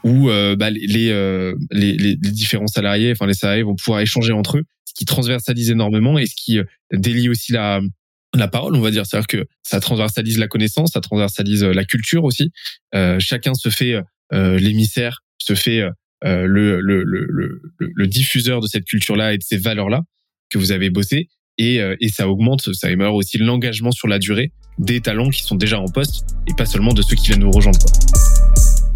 où 0.04 0.30
euh, 0.30 0.56
bah, 0.56 0.70
les, 0.70 1.10
euh, 1.10 1.54
les, 1.70 1.92
les, 1.92 2.16
les, 2.22 2.30
différents 2.30 2.66
salariés, 2.66 3.12
enfin 3.12 3.26
les 3.26 3.34
salariés 3.34 3.62
vont 3.62 3.76
pouvoir 3.76 4.00
échanger 4.00 4.32
entre 4.32 4.58
eux, 4.58 4.64
ce 4.84 4.94
qui 4.94 5.04
transversalise 5.04 5.70
énormément 5.70 6.18
et 6.18 6.26
ce 6.26 6.34
qui 6.36 6.58
euh, 6.58 6.64
délie 6.92 7.28
aussi 7.28 7.52
la 7.52 7.80
la 8.36 8.46
parole, 8.46 8.76
on 8.76 8.80
va 8.80 8.92
dire, 8.92 9.04
c'est-à-dire 9.06 9.26
que 9.26 9.46
ça 9.64 9.80
transversalise 9.80 10.38
la 10.38 10.46
connaissance, 10.46 10.92
ça 10.92 11.00
transversalise 11.00 11.64
la 11.64 11.84
culture 11.84 12.22
aussi. 12.22 12.52
Euh, 12.94 13.16
chacun 13.18 13.54
se 13.54 13.70
fait 13.70 13.96
l'émissaire, 14.32 15.20
se 15.38 15.54
fait 15.54 15.82
le, 16.22 16.46
le, 16.46 17.02
le, 17.02 17.26
le, 17.28 17.62
le 17.78 18.06
diffuseur 18.06 18.60
de 18.60 18.66
cette 18.66 18.84
culture-là 18.84 19.32
et 19.34 19.38
de 19.38 19.42
ces 19.42 19.56
valeurs-là 19.56 20.02
que 20.50 20.58
vous 20.58 20.72
avez 20.72 20.90
bossé 20.90 21.28
et, 21.58 21.80
et 22.00 22.08
ça 22.08 22.28
augmente, 22.28 22.72
ça 22.74 22.88
améliore 22.88 23.14
aussi 23.14 23.38
l'engagement 23.38 23.90
sur 23.90 24.08
la 24.08 24.18
durée 24.18 24.52
des 24.78 25.00
talents 25.00 25.30
qui 25.30 25.42
sont 25.42 25.56
déjà 25.56 25.78
en 25.78 25.86
poste 25.86 26.24
et 26.48 26.54
pas 26.56 26.66
seulement 26.66 26.92
de 26.92 27.02
ceux 27.02 27.16
qui 27.16 27.28
viennent 27.28 27.40
nous 27.40 27.50
rejoindre. 27.50 27.78